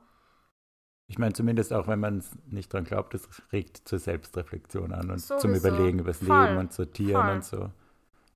[1.08, 5.12] Ich meine, zumindest auch wenn man es nicht dran glaubt, es regt zur Selbstreflexion an
[5.12, 5.68] und zum Sowieso.
[5.68, 6.46] Überlegen übers Voll.
[6.46, 7.36] Leben und Sortieren Voll.
[7.36, 7.72] und so.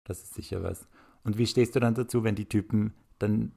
[0.03, 0.87] Das ist sicher was.
[1.23, 3.51] Und wie stehst du dann dazu, wenn die Typen dann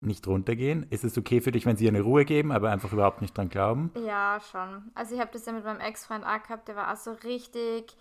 [0.00, 0.86] nicht runtergehen?
[0.90, 3.48] Ist es okay für dich, wenn sie eine Ruhe geben, aber einfach überhaupt nicht dran
[3.48, 3.90] glauben?
[3.96, 4.90] Ja, schon.
[4.94, 7.96] Also ich habe das ja mit meinem Ex-Freund auch gehabt, der war auch so richtig.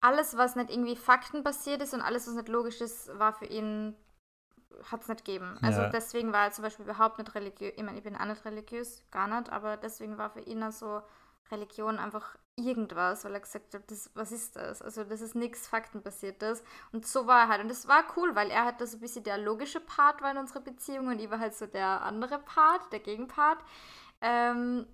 [0.00, 3.94] Alles, was nicht irgendwie faktenbasiert ist und alles, was nicht logisch ist, war für ihn,
[4.90, 5.58] hat es nicht gegeben.
[5.62, 5.88] Also Ja.
[5.90, 7.72] deswegen war er zum Beispiel überhaupt nicht religiös.
[7.76, 11.00] Ich meine, ich bin auch nicht religiös, gar nicht, aber deswegen war für ihn so
[11.50, 14.80] Religion einfach irgendwas, weil er gesagt hat, das, was ist das?
[14.80, 16.62] Also das ist nichts Faktenbasiertes.
[16.92, 17.62] Und so war er halt.
[17.62, 20.30] Und das war cool, weil er halt da so ein bisschen der logische Part war
[20.30, 23.58] in unserer Beziehung und ich war halt so der andere Part, der Gegenpart.
[24.20, 24.86] Ähm,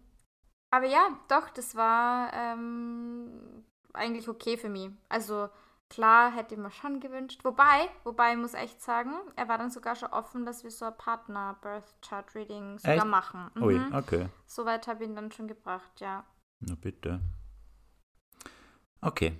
[0.70, 4.90] aber ja, doch, das war ähm, eigentlich okay für mich.
[5.08, 5.50] Also
[5.88, 7.44] klar, hätte ich mir schon gewünscht.
[7.44, 10.86] Wobei, wobei ich muss echt sagen, er war dann sogar schon offen, dass wir so
[10.86, 13.06] ein Partner-Birth-Chart-Reading sogar Echt?
[13.06, 13.50] machen.
[13.54, 13.62] Mhm.
[13.62, 14.28] Ui, okay.
[14.46, 16.24] Soweit habe ich ihn dann schon gebracht, ja.
[16.60, 17.20] Na bitte.
[19.00, 19.32] Okay.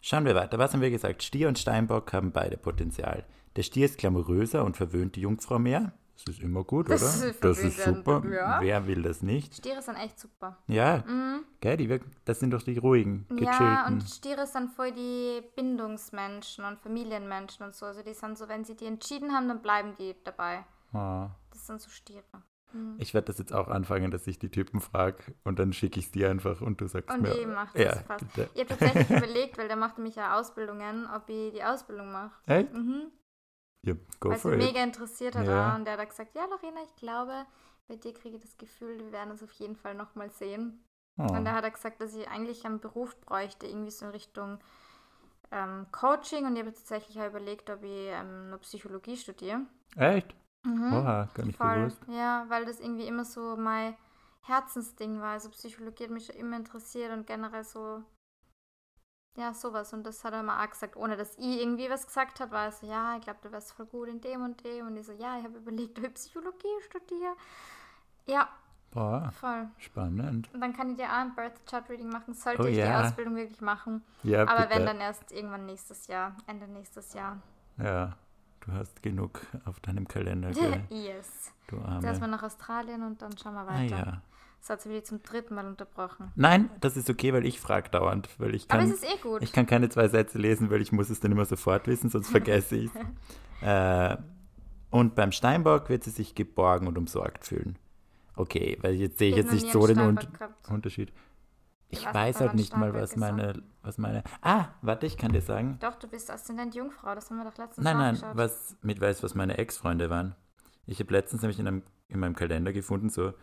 [0.00, 0.58] Schauen wir weiter.
[0.58, 1.22] Was haben wir gesagt?
[1.22, 3.24] Stier und Steinbock haben beide Potenzial.
[3.56, 5.92] Der Stier ist glamouröser und verwöhnt die Jungfrau mehr.
[6.14, 7.26] Das ist immer gut, Das oder?
[7.28, 8.22] ist das ist super.
[8.30, 8.58] ja.
[8.62, 9.54] Wer will das nicht?
[9.54, 10.56] Stiere sind echt super.
[10.66, 11.44] Ja, Mhm.
[11.60, 13.84] gell, die wirken, das sind doch die ruhigen, Ja, gechillten.
[13.94, 17.84] und Stiere sind voll die Bindungsmenschen und Familienmenschen und so.
[17.86, 20.64] Also die sind so, wenn sie die entschieden haben, dann bleiben die dabei.
[20.92, 21.28] Ah.
[21.50, 22.24] Das sind so Stiere.
[22.72, 22.96] Mhm.
[22.98, 26.06] Ich werde das jetzt auch anfangen, dass ich die Typen frage und dann schicke ich
[26.06, 27.34] es dir einfach und du sagst Und mir.
[27.34, 28.26] ich mach das ja, fast.
[28.34, 28.50] bitte.
[28.54, 32.32] Ich habe tatsächlich überlegt, weil der macht nämlich ja Ausbildungen, ob ich die Ausbildung mache.
[32.46, 32.72] Echt?
[32.72, 33.10] Mhm.
[33.82, 34.58] Ja, go Weil for it.
[34.58, 35.46] mega interessiert hat.
[35.46, 35.76] Ja.
[35.76, 37.46] Und der hat gesagt, ja Lorena, ich glaube,
[37.86, 40.82] bei dir kriege ich das Gefühl, wir werden uns auf jeden Fall nochmal sehen.
[41.18, 41.22] Oh.
[41.22, 44.58] Und da hat er gesagt, dass ich eigentlich einen Beruf bräuchte, irgendwie so in Richtung
[45.52, 46.44] ähm, Coaching.
[46.46, 49.60] Und ich habe tatsächlich auch überlegt, ob ich ähm, Psychologie studiere.
[49.96, 50.34] Echt?
[50.66, 50.92] Mhm.
[50.92, 51.74] Oha, gar nicht Voll.
[51.76, 52.02] gewusst.
[52.08, 53.94] Ja, weil das irgendwie immer so mein
[54.42, 55.32] Herzensding war.
[55.32, 58.02] Also Psychologie hat mich schon immer interessiert und generell so,
[59.36, 59.92] ja, sowas.
[59.92, 62.64] Und das hat er mal auch gesagt, ohne dass ich irgendwie was gesagt habe, war
[62.66, 64.86] er so, ja, ich glaube, du wärst voll gut in dem und dem.
[64.86, 67.34] Und ich so, ja, ich habe überlegt, ob ich Psychologie studiere.
[68.26, 68.48] Ja,
[68.92, 69.68] Boah, voll.
[69.78, 70.48] spannend.
[70.54, 72.86] Und dann kann ich dir auch ein Birth Chart Reading machen, sollte Oh ich ja.
[73.00, 74.02] die Ausbildung wirklich machen.
[74.22, 74.70] Ja, Aber bitte.
[74.70, 77.38] wenn, dann erst irgendwann nächstes Jahr, Ende nächstes Jahr.
[77.78, 78.16] Ja,
[78.66, 80.80] du hast genug auf deinem Kalender, gell?
[80.90, 81.52] yes.
[81.68, 82.28] Du Zuerst mal Arme.
[82.28, 83.96] nach Australien und dann schauen wir Ah weiter.
[83.96, 84.22] ja.
[84.60, 86.32] Das hat sie wieder zum dritten Mal unterbrochen.
[86.34, 89.18] Nein, das ist okay, weil ich frage dauernd, weil ich Aber kann, es ist eh
[89.22, 89.42] gut.
[89.42, 92.28] ich kann keine zwei Sätze lesen, weil ich muss es dann immer sofort wissen, sonst
[92.30, 92.90] vergesse ich
[93.62, 94.16] äh,
[94.90, 97.78] Und beim Steinbock wird sie sich geborgen und umsorgt fühlen.
[98.34, 100.68] Okay, weil jetzt sehe ich hab jetzt nicht so den Un gehabt.
[100.70, 101.12] Unterschied.
[101.88, 104.24] Ich weiß halt nicht mal, was meine, was meine.
[104.42, 105.78] Ah, warte, ich kann dir sagen.
[105.80, 109.22] Doch, du bist Aszendent Jungfrau, das haben wir doch letztens Nein, nein, was mit weiß,
[109.22, 110.34] was meine Ex-Freunde waren.
[110.86, 113.34] Ich habe letztens nämlich in, einem, in meinem Kalender gefunden, so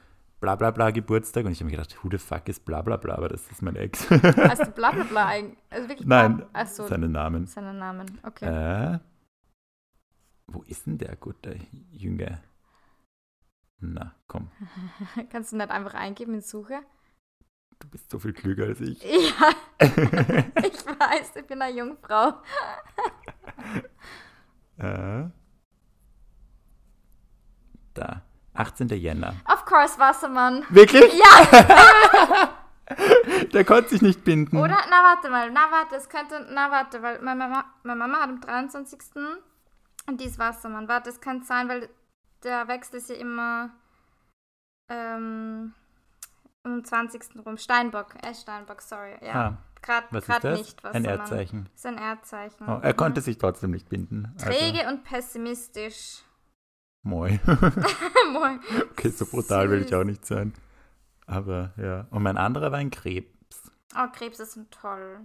[0.41, 2.97] bla bla bla Geburtstag und ich habe mir gedacht, who the fuck ist bla bla
[2.97, 4.09] bla, aber das ist mein Ex.
[4.11, 5.57] Hast du bla bla bla eigentlich?
[5.69, 7.47] Also wirklich Nein, bla- so, Seinen Namen.
[7.47, 8.19] seinen Namen.
[8.23, 8.45] Okay.
[8.95, 8.99] Äh,
[10.47, 11.57] wo ist denn der gute
[11.91, 12.41] Jünger?
[13.79, 14.49] Na, komm,
[15.29, 16.81] Kannst du nicht einfach eingeben in Suche?
[17.80, 19.01] Du bist so viel klüger als ich.
[19.03, 19.49] Ja,
[19.80, 22.34] ich weiß, ich bin eine Jungfrau.
[24.78, 25.24] äh,
[27.93, 28.21] da,
[28.53, 28.88] 18.
[28.89, 29.36] Jänner.
[29.51, 30.65] Of course, Wassermann.
[30.69, 31.13] Wirklich?
[31.13, 32.49] Ja,
[33.53, 34.57] Der konnte sich nicht binden.
[34.57, 34.78] oder?
[34.89, 35.49] Na, warte mal.
[35.51, 36.45] Na, warte, es könnte.
[36.51, 38.99] Na, warte, weil meine Mama, meine Mama hat am 23.
[40.07, 40.88] und die ist Wassermann.
[40.88, 41.89] Warte, es kann sein, weil
[42.43, 43.69] der Wechsel ist ja immer
[44.89, 45.74] ähm,
[46.66, 47.45] um 20.
[47.45, 47.57] rum.
[47.57, 48.16] Steinbock.
[48.24, 49.16] Äh, Steinbock, sorry.
[49.22, 50.57] Ja, Ah, gerade was ist das?
[50.59, 51.05] nicht Ein Wassermann.
[51.20, 51.70] Erdzeichen.
[51.76, 52.68] ist ein Erdzeichen.
[52.70, 52.97] Oh, er Mhm.
[52.97, 54.34] konnte sich trotzdem nicht binden.
[54.36, 56.24] Also, Träge und pessimistisch.
[57.03, 57.39] moi.
[58.34, 58.59] Moin.
[58.91, 59.97] okay, so brutal will ich Süß.
[59.99, 60.53] auch nicht sein.
[61.26, 62.07] Aber ja.
[62.11, 63.72] Und mein anderer war ein Krebs.
[63.95, 65.20] Oh, Krebse sind toll.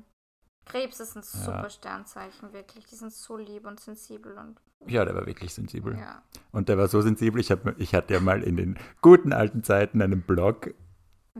[0.64, 1.45] Krebs ist ein Ja.
[1.45, 2.84] super Sternzeichen, wirklich.
[2.86, 5.97] Die sind so lieb und sensibel und Ja, der war wirklich sensibel.
[5.99, 6.22] ja.
[6.53, 9.62] Und der war so sensibel, ich, hab, ich hatte ja mal in den guten alten
[9.64, 10.74] Zeiten einen Blog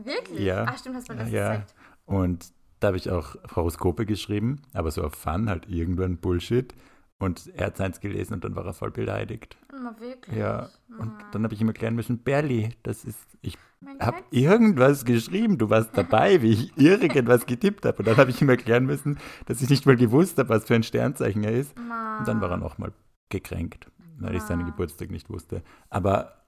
[0.05, 0.39] Wirklich?
[0.39, 0.65] Ja.
[0.67, 1.49] Ach, stimmt, hast du mir das Ja.
[1.51, 1.75] gesagt.
[2.05, 2.45] und
[2.79, 6.73] da habe ich auch Horoskope geschrieben, aber so auf Fun, halt irgendwann Bullshit.
[7.21, 9.57] Und er hat seins gelesen und dann war er voll beleidigt.
[9.73, 10.37] Na, wirklich?
[10.37, 13.57] Ja, und Ah, dann habe ich ihm erklären müssen, Berli, das ist, ich
[13.99, 17.97] habe irgendwas geschrieben, du warst dabei, wie ich irgendwas getippt habe.
[17.97, 20.75] Und dann habe ich ihm erklären müssen, dass ich nicht mal gewusst habe, was für
[20.75, 21.77] ein Sternzeichen er ist.
[21.77, 22.19] Ma.
[22.19, 22.93] Und dann war er nochmal
[23.27, 24.65] gekränkt, weil ich seinen.
[24.65, 25.61] Geburtstag nicht wusste.
[25.89, 26.38] Aber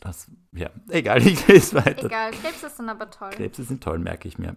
[0.00, 2.06] das, ja, egal, ich lese weiter.
[2.06, 3.30] Egal, Krebse sind aber toll.
[3.30, 4.56] Krebse sind toll, merke ich mir.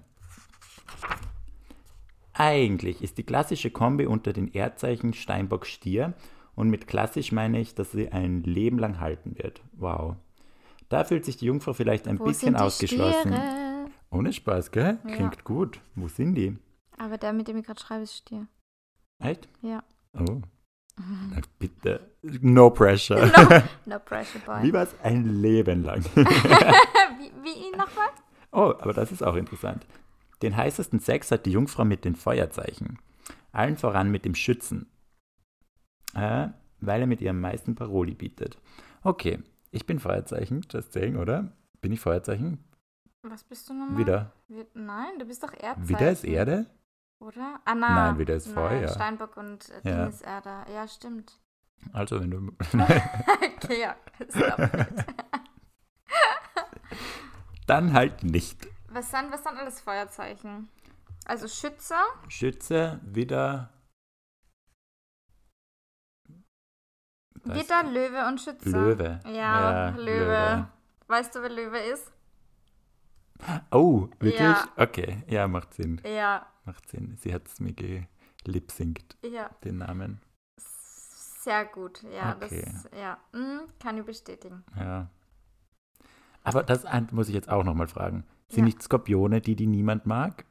[2.33, 6.13] Eigentlich ist die klassische Kombi unter den Erdzeichen Steinbock Stier
[6.55, 9.61] und mit klassisch meine ich, dass sie ein Leben lang halten wird.
[9.73, 10.15] Wow.
[10.89, 13.33] Da fühlt sich die Jungfrau vielleicht ein Wo bisschen ausgeschlossen.
[13.33, 13.87] Stiere?
[14.11, 14.99] Ohne Spaß, gell?
[15.07, 15.15] Ja.
[15.15, 15.79] Klingt gut.
[15.95, 16.57] Wo sind die?
[16.97, 18.47] Aber der, mit dem ich gerade schreibe, ist Stier.
[19.19, 19.47] Echt?
[19.61, 19.83] Ja.
[20.13, 20.41] Oh,
[20.97, 22.11] na bitte.
[22.41, 23.31] No pressure.
[23.85, 24.63] No pressure, boy.
[24.63, 26.03] Wie war es ein Leben lang?
[26.15, 28.09] wie, wie ihn nochmal?
[28.51, 29.85] Oh, aber das ist auch interessant.
[30.41, 32.99] Den heißesten Sex hat die Jungfrau mit den Feuerzeichen.
[33.51, 34.87] Allen voran mit dem Schützen.
[36.13, 38.57] Äh, weil er mit ihr am meisten Paroli bietet.
[39.03, 39.39] Okay,
[39.71, 41.51] ich bin Feuerzeichen, just saying, oder?
[41.81, 42.63] Bin ich Feuerzeichen?
[43.23, 43.97] Was bist du nochmal?
[43.97, 44.31] Wieder.
[44.47, 45.89] Wir- Nein, du bist doch Erdzeichen.
[45.89, 46.65] Wieder ist Erde?
[47.19, 47.59] Oder?
[47.65, 48.87] Ah, na, Nein, wieder ist Feuer.
[48.87, 49.97] Steinbock und äh, Ja.
[50.03, 50.65] Ding ist Erde.
[50.73, 51.39] Ja, stimmt.
[51.93, 52.37] Also, wenn du.
[53.55, 53.95] okay, ja.
[57.67, 58.67] Dann halt nicht.
[58.89, 60.69] Was sind, was sind alles Feuerzeichen?
[61.25, 61.95] Also Schütze,
[62.27, 63.69] Schütze, wieder.
[67.45, 68.69] Widder, Löwe und Schütze.
[68.69, 69.19] Löwe.
[69.25, 70.03] Ja, Ja, Löwe.
[70.05, 70.67] Löwe.
[71.07, 72.11] Weißt du, wer Löwe ist?
[73.71, 74.39] Oh, wirklich?
[74.39, 74.67] Ja.
[74.77, 76.01] Okay, ja, macht Sinn.
[76.05, 77.15] Ja, Macht Sinn.
[77.17, 77.73] Sie hat es mir
[78.43, 79.49] gelipsingt, ja.
[79.63, 80.21] den Namen.
[80.57, 82.03] Sehr gut.
[82.03, 82.61] Ja, Okay.
[82.71, 84.63] das ja, mhm, kann ich bestätigen.
[84.77, 85.09] Ja.
[86.43, 88.25] Aber das muss ich jetzt auch nochmal fragen.
[88.47, 88.65] Sind Ja.
[88.65, 90.45] nicht Skorpione die, die niemand mag?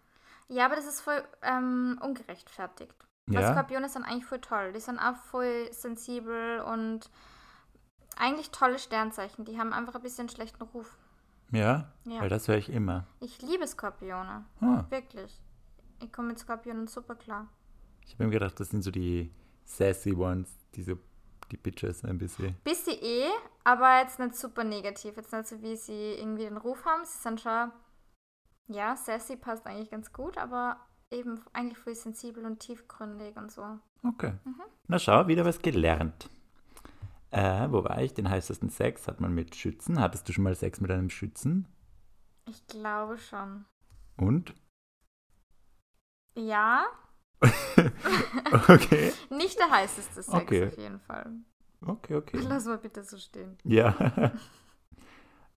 [0.49, 2.95] Ja, aber das ist voll ähm, ungerechtfertigt.
[3.27, 3.53] Weil Ja.
[3.53, 4.73] Skorpione sind eigentlich voll toll.
[4.75, 7.11] Die sind auch voll sensibel und
[8.17, 9.45] eigentlich tolle Sternzeichen.
[9.47, 10.99] Die haben einfach ein bisschen schlechten Ruf.
[11.53, 11.93] Ja?
[12.05, 12.21] Ja.
[12.21, 13.07] Weil das höre ich immer.
[13.21, 14.45] Ich liebe Skorpione.
[14.61, 15.41] Ah, Wirklich.
[16.03, 17.49] Ich komme mit Skorpionen super klar.
[18.05, 19.31] ich habe mir gedacht, das sind so die
[19.65, 20.99] sassy ones, die so
[21.51, 22.57] die Bitches ein bisschen.
[22.65, 23.31] Bisschen eh,
[23.65, 25.17] aber jetzt nicht super negativ.
[25.17, 27.05] Jetzt nicht so, wie sie irgendwie den Ruf haben.
[27.05, 27.71] Sie sind schon,
[28.69, 30.79] ja, sassy passt eigentlich ganz gut, aber
[31.11, 33.79] eben eigentlich voll sensibel und tiefgründig und so.
[34.03, 34.33] Okay.
[34.45, 34.63] Mhm.
[34.89, 36.29] Na schau, wieder was gelernt.
[37.31, 38.13] Äh, wo war ich?
[38.15, 40.01] Den heißesten Sex hat man mit Schützen.
[40.01, 41.67] Hattest du schon mal Sex mit einem Schützen?
[42.47, 43.65] Ich glaube schon.
[44.17, 44.55] Und?
[46.35, 46.85] Ja,
[48.69, 49.13] okay.
[49.31, 50.67] nicht der heißeste Sex Okay.
[50.69, 51.33] auf jeden Fall.
[51.85, 52.39] Okay, okay.
[52.49, 53.59] Lass mal bitte so stehen.
[53.65, 53.95] Ja.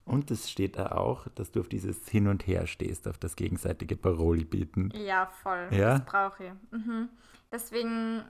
[0.06, 3.36] Und es steht da auch, dass du auf dieses Hin und Her stehst, auf das
[3.36, 4.92] gegenseitige Paroli bieten.
[4.94, 5.68] Ja, voll.
[5.72, 5.98] Ja?
[6.00, 6.52] Das brauche ich.
[6.72, 7.10] Mhm.
[7.52, 8.24] Deswegen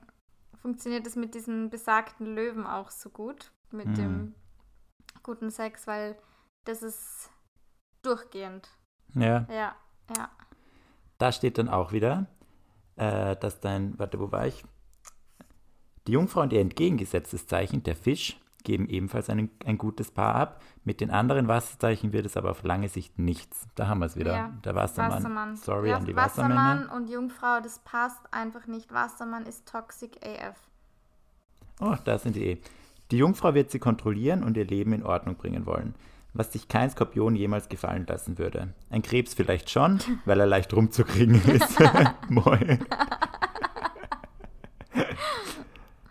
[0.61, 3.51] funktioniert es mit diesen besagten Löwen auch so gut.
[3.71, 3.95] Mit Mhm.
[3.95, 4.35] dem
[5.21, 6.17] guten Sex, weil
[6.63, 7.29] das ist
[8.03, 8.69] durchgehend.
[9.13, 9.45] Ja.
[9.49, 9.75] Ja,
[10.15, 10.29] ja.
[11.17, 12.27] Da steht dann auch wieder,
[12.95, 14.63] äh, dass dein, warte, wo war ich?
[16.07, 20.61] Die Jungfrau und ihr entgegengesetztes Zeichen, der Fisch, geben ebenfalls ein, ein gutes Paar ab.
[20.83, 23.67] Mit den anderen Wasserzeichen wird es aber auf lange Sicht nichts.
[23.75, 24.33] Da haben wir es wieder.
[24.33, 25.11] Ja, der Wassermann.
[25.11, 25.55] Wassermann.
[25.55, 26.95] Sorry ja, an die Wassermann Wassermänner.
[26.95, 28.91] und Jungfrau, das passt einfach nicht.
[28.91, 30.57] Wassermann ist toxic AF.
[31.79, 32.61] Oh, da sind die eh.
[33.11, 35.93] Die Jungfrau wird sie kontrollieren und ihr Leben in Ordnung bringen wollen.
[36.35, 38.73] Was sich kein Skorpion jemals gefallen lassen würde.
[38.89, 41.79] Ein Krebs vielleicht schon, weil er leicht rumzukriegen ist.
[42.29, 42.77] Moi.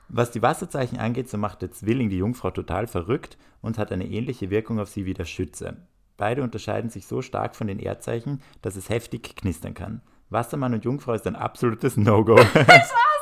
[0.08, 4.06] Was die Wasserzeichen angeht, so macht der Zwilling die Jungfrau total verrückt und hat eine
[4.06, 5.76] ähnliche Wirkung auf sie wie der Schütze.
[6.16, 10.00] Beide unterscheiden sich so stark von den Erdzeichen, dass es heftig knistern kann.
[10.30, 12.36] Wassermann und Jungfrau ist ein absolutes No-Go.
[12.40, 12.70] Ich schwöre,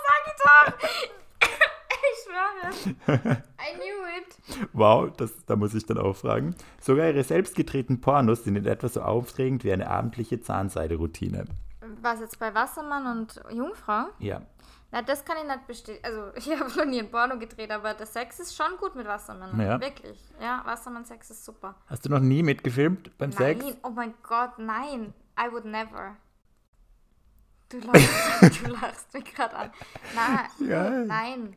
[0.04, 0.88] sag ich doch!
[2.12, 3.42] ich schwöre.
[3.58, 3.91] I knew.
[4.72, 6.54] Wow, das, da muss ich dann auch fragen.
[6.80, 11.44] Sogar ihre selbst gedrehten Pornos sind in etwa so aufregend wie eine abendliche Zahnseideroutine.
[12.00, 14.06] Was jetzt bei Wassermann und Jungfrau?
[14.18, 14.42] Ja.
[14.90, 16.04] Na, das kann ich nicht bestätigen.
[16.04, 19.06] Also, ich habe noch nie ein Porno gedreht, aber der Sex ist schon gut mit
[19.06, 19.58] Wassermann.
[19.58, 19.80] Ja.
[19.80, 20.18] Wirklich.
[20.40, 21.74] Ja, Wassermann-Sex ist super.
[21.86, 23.64] Hast du noch nie mitgefilmt beim Sex?
[23.64, 25.14] Nein, oh mein Gott, nein.
[25.40, 26.16] I would never.
[27.70, 29.70] Du lachst, du lachst mich gerade an.
[30.14, 30.90] Na, Ja.
[30.90, 31.56] Nein.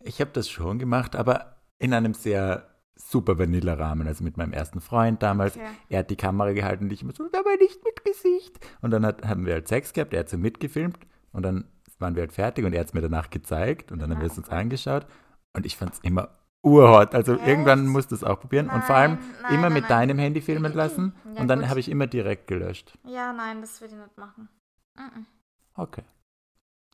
[0.00, 4.06] Ich habe das schon gemacht, aber in einem sehr super Vanilla-Rahmen.
[4.06, 5.56] Also mit meinem ersten Freund damals.
[5.56, 5.66] Okay.
[5.88, 8.58] Er hat die Kamera gehalten und ich immer so, aber nicht mit Gesicht.
[8.80, 10.98] Und dann hat, haben wir halt Sex gehabt, er hat so mitgefilmt
[11.32, 11.64] und dann
[11.98, 14.26] waren wir halt fertig und er hat es mir danach gezeigt und dann haben wir
[14.26, 15.06] es uns angeschaut
[15.52, 16.28] und ich fand es immer
[16.62, 17.14] urhot.
[17.14, 17.46] Also Echt?
[17.46, 19.88] irgendwann musst du es auch probieren und vor allem Nein, nein, immer nein, mit nein.
[19.90, 22.98] deinem Handy filmen lassen Ja, und dann habe ich immer direkt gelöscht.
[23.06, 24.48] Ja, nein, das will ich nicht machen.
[24.96, 25.26] Mhm.
[25.74, 26.02] Okay.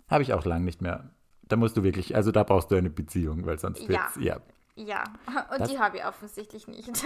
[0.08, 1.10] Habe ich auch lang nicht mehr.
[1.42, 4.36] Da musst du wirklich, also da brauchst du eine Beziehung, weil sonst wird's, ja.
[4.36, 4.40] Ja,
[5.50, 6.90] und Das- die habe ich offensichtlich nicht.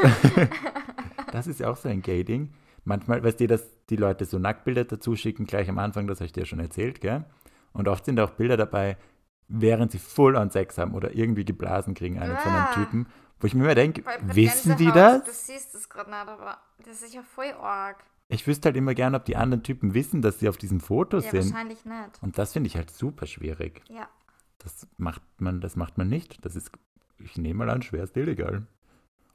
[1.32, 2.52] Das ist ja auch so ein Gay-Ding.
[2.84, 6.26] Manchmal, weißt du, dass die Leute so Nacktbilder dazu schicken, gleich am Anfang, das habe
[6.26, 7.24] ich dir schon erzählt, gell?
[7.72, 8.96] Und oft sind auch Bilder dabei,
[9.48, 12.74] während sie full on Sex haben oder irgendwie geblasen kriegen, einen von einem Ah.
[12.74, 13.06] Typen,
[13.40, 15.24] wo ich mir immer denke, wissen die das?
[15.24, 18.04] Du siehst es gerade nicht, aber das ist ja voll arg.
[18.28, 21.18] Ich wüsste halt immer gern, ob die anderen Typen wissen, dass sie auf diesem Foto
[21.18, 21.52] Ja, sind.
[21.52, 22.22] wahrscheinlich nicht.
[22.22, 23.82] Und das finde ich halt super schwierig.
[23.88, 24.08] Ja.
[24.58, 26.44] Das macht man, das macht man nicht.
[26.44, 26.70] Das ist,
[27.24, 28.66] ich nehme mal an, schwerst illegal.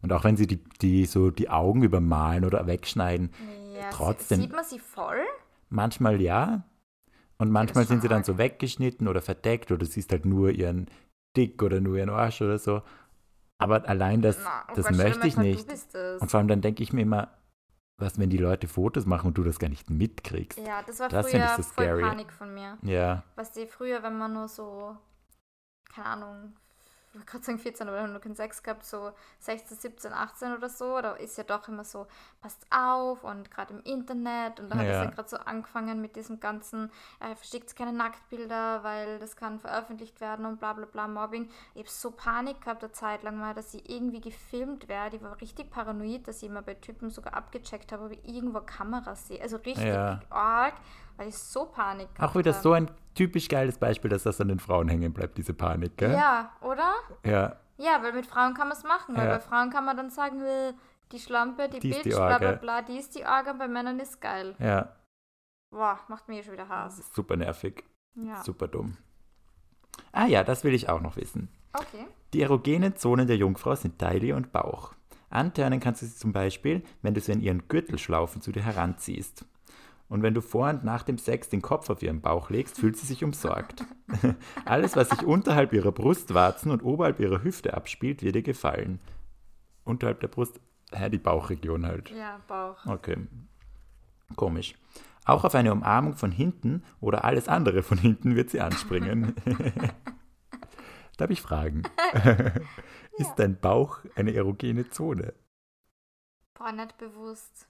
[0.01, 3.31] Und auch wenn sie die, die so die Augen übermalen oder wegschneiden,
[3.73, 4.41] ja Trotzdem.
[4.41, 5.23] Sieht man sie voll?
[5.69, 6.63] manchmal ja.
[7.37, 10.87] Und manchmal sind sie dann so weggeschnitten oder verdeckt oder du siehst halt nur ihren
[11.37, 12.81] Dick oder nur ihren Arsch oder so.
[13.59, 15.67] Aber allein das, Na, oh das Gott, möchte ich nicht.
[16.19, 17.29] Und vor allem dann denke ich mir immer,
[17.97, 20.59] was, wenn die Leute Fotos machen und du das gar nicht mitkriegst.
[20.59, 22.01] Ja, das war Das früher so voll.
[22.01, 22.77] Panik von mir.
[22.81, 24.97] Ja, Was die früher, wenn man nur so,
[25.93, 26.53] keine Ahnung,
[27.12, 30.14] ich wollte gerade sagen 14, aber wir haben nur keinen Sex gehabt, so 16, 17,
[30.14, 32.05] 18 oder so, da ist ja doch immer so,
[32.39, 35.03] passt auf und gerade im Internet und da hat es Ja.
[35.05, 40.22] ja gerade so angefangen mit diesem ganzen, äh, verschickt keine Nacktbilder, weil das kann veröffentlicht
[40.22, 41.49] werden und bla bla bla, Mobbing.
[41.74, 45.16] Ich habe so Panik gehabt eine Zeit lang mal, dass ich irgendwie gefilmt werde.
[45.18, 48.62] Ich war richtig paranoid, dass ich immer bei Typen sogar abgecheckt habe, ob ich irgendwo
[48.62, 49.41] Kameras sehe.
[49.41, 50.20] Also richtig Ja.
[50.30, 50.76] arg,
[51.18, 52.62] weil ich so Panik gehabt auch wieder habe.
[52.62, 56.13] so ein typisch geiles Beispiel, dass das an den Frauen hängen bleibt, diese Panik, gell?
[56.13, 56.93] Ja, oder?
[57.26, 59.15] Ja, Ja, weil mit Frauen kann man es machen.
[59.15, 59.34] Weil Ja.
[59.36, 60.74] bei Frauen kann man dann sagen, äh,
[61.11, 63.99] die Schlampe, die, Die Bitch, die bla bla bla, die ist die Orge, bei Männern
[63.99, 64.55] ist geil.
[64.59, 64.95] ja,
[65.72, 67.13] Boah, macht mir schon wieder Hass.
[67.13, 67.84] super nervig,
[68.15, 68.41] Ja.
[68.43, 68.97] super dumm.
[70.11, 71.49] Ah ja, das will ich auch noch wissen.
[71.74, 72.05] Okay.
[72.34, 74.93] Die erogenen Zonen der Jungfrau sind Taille und Bauch.
[75.30, 79.45] Antörnen kannst du sie zum Beispiel, wenn du sie in ihren Gürtelschlaufen zu dir heranziehst.
[80.10, 82.97] Und wenn du vor und nach dem Sex den Kopf auf ihren Bauch legst, fühlt
[82.97, 83.86] sie sich umsorgt.
[84.66, 88.99] Alles, was sich unterhalb ihrer Brustwarzen und oberhalb ihrer Hüfte abspielt, wird ihr gefallen.
[89.84, 90.60] Unterhalb der Brust,
[90.91, 92.10] hä, die Bauchregion halt.
[92.10, 92.84] Ja, Bauch.
[92.88, 93.18] Okay.
[94.36, 94.74] Komisch.
[95.26, 99.36] Auch auf eine Umarmung von hinten oder alles andere von hinten wird sie anspringen.
[101.18, 101.84] Darf ich fragen?
[103.18, 105.34] Ist dein Bauch eine erogene Zone?
[106.55, 107.68] Boah, nicht bewusst.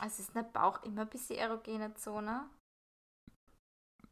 [0.00, 2.44] Also ist nicht Bauch immer ein bisschen erogene Zone?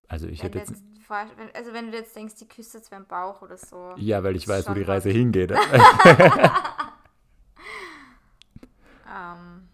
[0.08, 0.70] Also ich Wenn hätte jetzt.
[0.70, 1.10] jetzt
[1.54, 3.94] also wenn du jetzt denkst, die küsst jetzt beim Bauch oder so.
[3.96, 5.52] Ja, weil ich weiß, wo die Reise hingeht.
[9.14, 9.68] Ähm,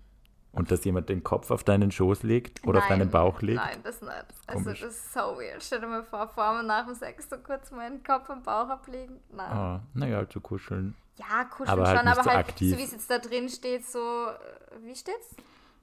[0.52, 3.60] Und dass jemand den Kopf auf deinen Schoß legt oder auf nein, deinen Bauch legt.
[3.60, 4.12] Nein, das nicht.
[4.46, 4.80] Also Komisch.
[4.80, 5.62] das ist so weird.
[5.62, 8.68] Stell dir mal vor, vor und nach dem Sex so kurz meinen Kopf am Bauch
[8.68, 9.20] ablegen.
[9.30, 9.80] Nein.
[9.80, 10.94] Oh, naja, zu kuscheln.
[11.16, 12.72] Ja, kuscheln Aber halt schon, nicht aber so halt, aktiv.
[12.72, 15.36] so wie es jetzt da drin steht, so, äh, wie steht's?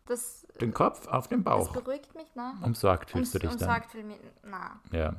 [0.08, 1.74] Das, Den Kopf auf den das Bauch.
[1.74, 2.54] beruhigt mich, ne?
[2.64, 3.60] Umsorgt fühlst du dich dann.
[3.60, 5.16] Umsorgt mich, na, Ja,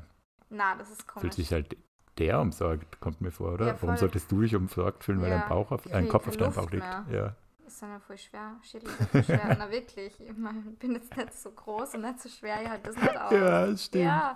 [0.50, 1.20] na, das ist komisch.
[1.22, 1.76] fühlt sich halt
[2.18, 3.68] der umsorgt, kommt mir vor, oder?
[3.68, 6.10] Ja, Warum solltest du dich umsorgt fühlen, weil Ja, dein Bauch auf, ich ein krieg
[6.12, 6.82] Kopf auf deinem Bauch liegt?
[6.82, 7.06] mehr.
[7.12, 7.34] Ja.
[7.66, 8.56] ist dann ja voll schwer.
[8.62, 9.56] Schädel ist ja voll schwer.
[9.58, 12.90] Na wirklich, ich mein, bin jetzt nicht so groß und nicht so schwer, ich halte
[12.90, 13.30] das nicht aus.
[13.32, 14.04] ja, stimmt.
[14.04, 14.32] ja,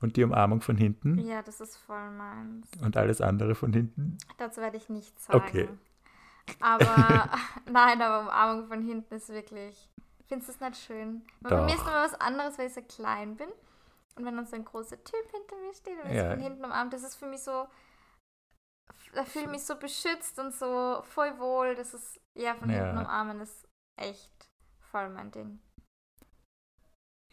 [0.00, 2.68] Und die Umarmung von hinten ja, das ist voll meins.
[2.82, 4.18] und alles andere von hinten.
[4.38, 5.38] Dazu werde ich nichts sagen.
[5.38, 5.68] Okay.
[6.60, 7.28] Aber
[7.66, 9.88] nein, aber Umarmung von hinten ist wirklich.
[10.26, 11.26] Findest du es nicht schön?
[11.40, 13.48] Weil bei mir ist immer was anderes, weil ich so klein bin.
[14.16, 16.30] Und wenn dann so ein großer Typ hinter mir steht und mich Ja.
[16.30, 17.68] von hinten umarmt, das ist für mich so.
[19.14, 21.74] Da fühle ich mich so beschützt und so voll wohl.
[21.74, 22.76] Das ist, ja, von Ja.
[22.76, 24.50] hinten umarmen ist echt
[24.90, 25.60] voll mein Ding.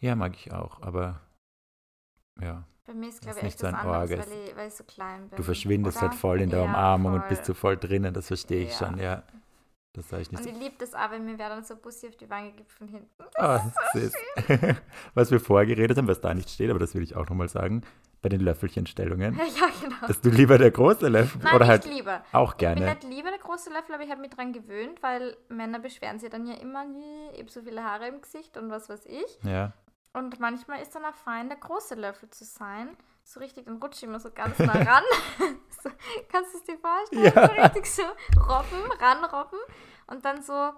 [0.00, 1.20] Ja, mag ich auch, aber
[2.40, 4.18] ja, Bei mir ist, Das glaube ist ich, echt so ein anderes, Orges.
[4.30, 5.36] weil ich, weil ich so klein bin.
[5.36, 6.08] du verschwindest oder?
[6.08, 7.28] halt voll in der Ja, Umarmung und voll.
[7.30, 8.86] bist so voll drinnen, das verstehe ich Ja.
[8.86, 9.22] schon, ja.
[9.92, 10.50] Das sage ich nicht Und so.
[10.50, 12.86] ich liebe das auch, wenn mir wer dann so Bussi auf die Wange gibt von
[12.86, 13.08] hinten.
[13.36, 13.60] Ah,
[13.94, 14.12] süß.
[15.14, 17.48] Was wir vorher geredet haben, was da nicht steht, aber das will ich auch nochmal
[17.48, 17.82] sagen,
[18.22, 19.94] bei den Löffelchenstellungen, ja, genau.
[20.06, 22.22] dass du lieber der große Löffel Nein, oder halt lieber.
[22.32, 22.94] auch Ich bin gerne.
[22.94, 26.28] nicht lieber der große Löffel, aber ich habe mich dran gewöhnt, weil Männer beschweren sich
[26.30, 29.38] dann ja immer, "Nee, eben so viele Haare im Gesicht und was weiß ich.
[29.44, 29.72] Ja,
[30.16, 32.96] Und manchmal ist dann auch fein, der große Löffel zu sein.
[33.22, 35.04] So richtig, dann rutsche ich immer so ganz nah ran.
[35.82, 35.90] so,
[36.30, 37.24] kannst du es dir vorstellen?
[37.24, 37.46] Ja.
[37.46, 38.02] So richtig so
[38.40, 39.58] robben, ranrobben
[40.06, 40.72] und dann so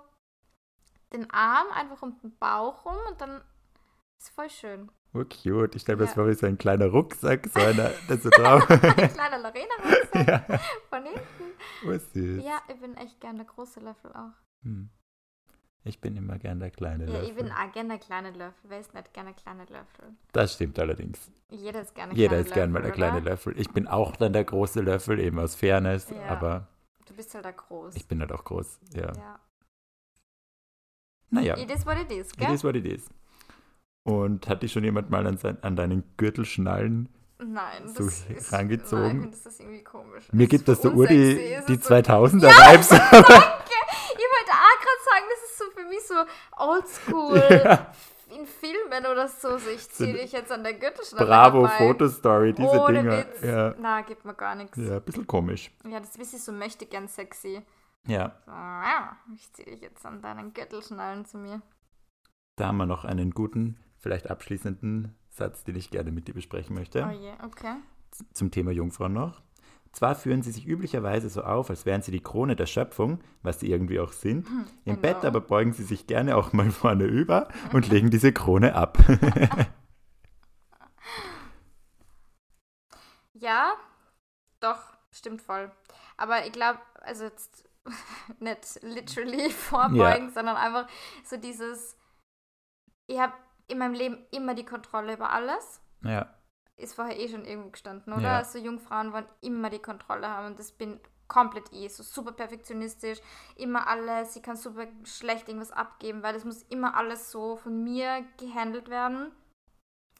[1.12, 3.40] den Arm einfach um den Bauch rum und dann
[4.18, 4.90] ist voll schön.
[5.14, 5.76] oh cute.
[5.76, 6.22] Ich stelle mir das Ja.
[6.22, 8.68] vor wie so ein kleiner Rucksack, so einer, das so drauf.
[8.68, 8.80] Ein
[9.12, 10.58] kleiner lorena ja,
[10.90, 11.22] von hinten.
[11.86, 12.44] oh süß.
[12.44, 14.34] Ja, ich bin echt gern der große Löffel auch.
[14.64, 14.90] Hm.
[15.88, 17.28] Ich bin immer gern der kleine Ja, Löffel.
[17.30, 18.54] ich bin auch gerne der kleine Löffel.
[18.64, 20.14] Wer ist nicht gerne kleine Löffel?
[20.32, 21.30] Das stimmt allerdings.
[21.48, 23.20] Jeder ist gerne Jeder kleine ist gern mal der kleine?
[23.20, 23.58] Löffel.
[23.58, 26.26] Ich bin auch dann der große Löffel, eben aus Fairness, Ja.
[26.28, 26.68] aber
[27.06, 27.96] Du bist halt da groß.
[27.96, 28.78] ich bin halt auch groß.
[28.94, 29.12] Ja.
[29.16, 29.40] ja.
[31.30, 32.52] Naja, It is what it is, it gell?
[32.54, 33.08] is what it is.
[34.04, 37.08] Und hat dich schon jemand mal an, sein, an deinen Gürtelschnallen?
[37.38, 39.02] Nein, so das ist, rangezogen?
[39.02, 40.24] Nein, ich finde das irgendwie komisch.
[40.32, 41.34] Mir gibt das ist so ur die,
[41.66, 42.90] die ist so- 2000er Vibes.
[42.90, 42.98] Ich
[44.34, 46.14] wollte auch gerade sagen, das ist so für mich so
[46.56, 47.92] oldschool Ja.
[48.36, 49.56] in Filmen oder so.
[49.58, 51.66] so ich ziehe dich jetzt an der Gürtelschnalle Bravo.
[51.68, 53.18] Fotostory, diese Ohne Dinger.
[53.18, 53.42] Witz.
[53.42, 53.74] Ja.
[53.78, 54.76] Na, gibt mir gar nichts.
[54.76, 55.70] ja, ein bisschen komisch.
[55.88, 57.62] Ja, das ist ein bisschen so möchte gern sexy.
[58.06, 61.60] Ja, So, ja, ich ziehe dich jetzt an deinen Gürtelschnallen zu mir.
[62.56, 66.74] da haben wir noch einen guten, vielleicht abschließenden Satz, den ich gerne mit dir besprechen
[66.74, 67.04] möchte.
[67.06, 67.74] Oh je, okay.
[68.32, 69.42] zum Thema Jungfrauen noch.
[69.92, 73.58] Zwar führen sie sich üblicherweise so auf, als wären sie die Krone der Schöpfung, was
[73.60, 74.46] sie irgendwie auch sind.
[74.46, 75.00] Im Genau.
[75.00, 78.98] Bett aber beugen sie sich gerne auch mal vorne über und legen diese Krone ab.
[83.40, 83.72] Ja,
[84.60, 84.80] doch,
[85.12, 85.70] stimmt voll.
[86.16, 87.68] Aber ich glaube, also jetzt
[88.40, 90.88] nicht literally vorbeugen, sondern einfach
[91.24, 91.96] so dieses,
[93.06, 93.32] ich habe
[93.68, 95.80] in meinem Leben immer die Kontrolle über alles.
[96.02, 96.34] ja,
[96.78, 98.22] Ist vorher eh schon irgendwo gestanden, oder?
[98.22, 98.36] Ja.
[98.38, 103.18] Also Jungfrauen wollen immer die Kontrolle haben und das bin komplett eh so super perfektionistisch,
[103.56, 107.84] immer alles, ich kann super schlecht irgendwas abgeben, weil das muss immer alles so von
[107.84, 109.32] mir gehandelt werden.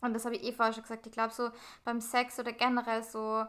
[0.01, 1.51] Und das habe ich eh vorher schon gesagt, ich glaube so
[1.85, 3.45] beim Sex oder generell so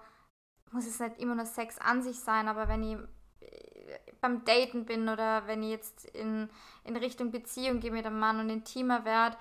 [0.71, 2.97] muss es nicht immer nur Sex an sich sein, aber wenn ich
[3.41, 6.49] äh, beim Daten bin oder wenn ich jetzt in,
[6.83, 9.37] in Richtung Beziehung gehe mit einem Mann und intimer werde,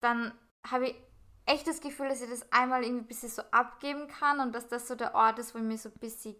[0.00, 0.32] dann
[0.68, 0.96] habe ich
[1.46, 4.68] echt das Gefühl, dass ich das einmal irgendwie ein bisschen so abgeben kann und dass
[4.68, 6.34] das so der Ort ist, wo ich mich so ein bisschen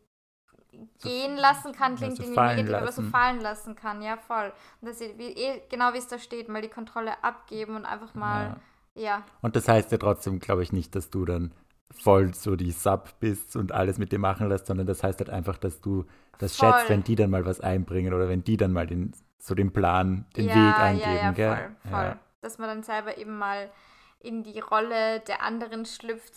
[1.03, 3.11] gehen lassen kann, klingt so irgendwie negativ, aber so lassen.
[3.13, 4.53] fallen lassen kann, ja voll.
[4.81, 7.85] Und dass ich, wie, eh, genau wie es da steht, mal die Kontrolle abgeben und
[7.85, 8.57] einfach mal,
[8.95, 9.03] ja.
[9.03, 11.53] ja, Und das heißt ja trotzdem, glaube ich, nicht, dass du dann
[11.91, 15.31] voll so die Sub bist und alles mit dir machen lässt, sondern das heißt halt
[15.31, 16.07] einfach, dass du
[16.39, 16.73] das Voll.
[16.73, 19.73] schätzt, wenn die dann mal was einbringen oder wenn die dann mal den, so den
[19.73, 21.77] Plan, den ja, Weg angeben, ja, ja, gell?
[21.83, 22.17] voll, voll.
[22.41, 23.71] Dass man dann selber eben mal
[24.25, 26.33] in die Rolle der anderen schlüpft,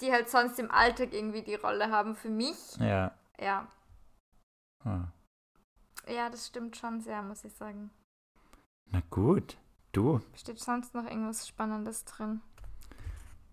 [0.00, 2.76] die- halt sonst im Alltag irgendwie die Rolle haben für mich.
[2.78, 2.86] Ja.
[2.86, 3.14] ja.
[3.38, 3.68] Ja,
[4.84, 5.12] Ah.
[6.10, 7.90] ja, das stimmt schon sehr, muss ich sagen.
[8.86, 9.58] Na gut,
[9.92, 12.40] du, Steht sonst noch irgendwas Spannendes drin?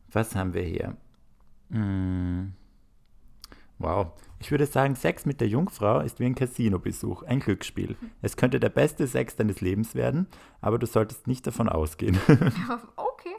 [0.09, 0.95] was haben wir hier?
[1.69, 2.53] Hm.
[3.79, 4.07] Wow.
[4.39, 7.95] Ich würde sagen, Sex mit der Jungfrau ist wie ein Casino-Besuch, ein Glücksspiel.
[8.21, 10.27] Es könnte der beste Sex deines Lebens werden,
[10.61, 12.19] aber du solltest nicht davon ausgehen.
[12.95, 13.35] Okay.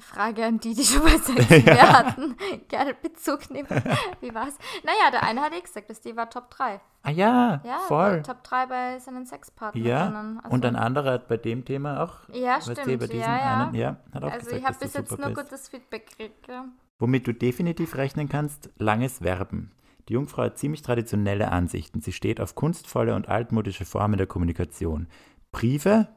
[0.00, 2.36] Frage an die, die schon mal Sex mit mir hatten.
[2.68, 3.68] Gerne Bezug nehmen.
[4.20, 4.54] Wie war's?
[4.84, 6.80] Naja, der eine hat eh gesagt, dass die war Top 3.
[7.02, 8.22] ah ja, Ja, voll.
[8.22, 9.84] Top 3 bei seinen Sexpartnern.
[9.84, 12.84] Ja, und ein anderer hat bei dem Thema auch, Ja, stimmt.
[12.84, 13.64] bei diesem ja, ja.
[13.66, 15.50] einen, ja, hat auch also gesagt, ich habe bis jetzt nur bist.
[15.50, 16.48] gutes Feedback gekriegt.
[16.48, 16.64] Ja.
[16.98, 19.72] Womit du definitiv rechnen kannst, langes Verben.
[20.08, 22.00] Die Jungfrau hat ziemlich traditionelle Ansichten.
[22.00, 25.08] Sie steht auf kunstvolle und altmodische Formen der Kommunikation.
[25.50, 26.08] Briefe,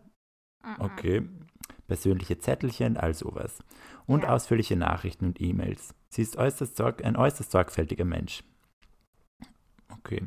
[0.64, 0.76] Mhm.
[0.80, 1.30] okay,
[1.88, 3.60] persönliche Zettelchen, all sowas.
[4.06, 4.30] Und Ja.
[4.34, 5.94] ausführliche Nachrichten und E-Mails.
[6.10, 8.44] Sie ist äußerst sorg ein äußerst sorgfältiger Mensch.
[10.00, 10.24] Okay.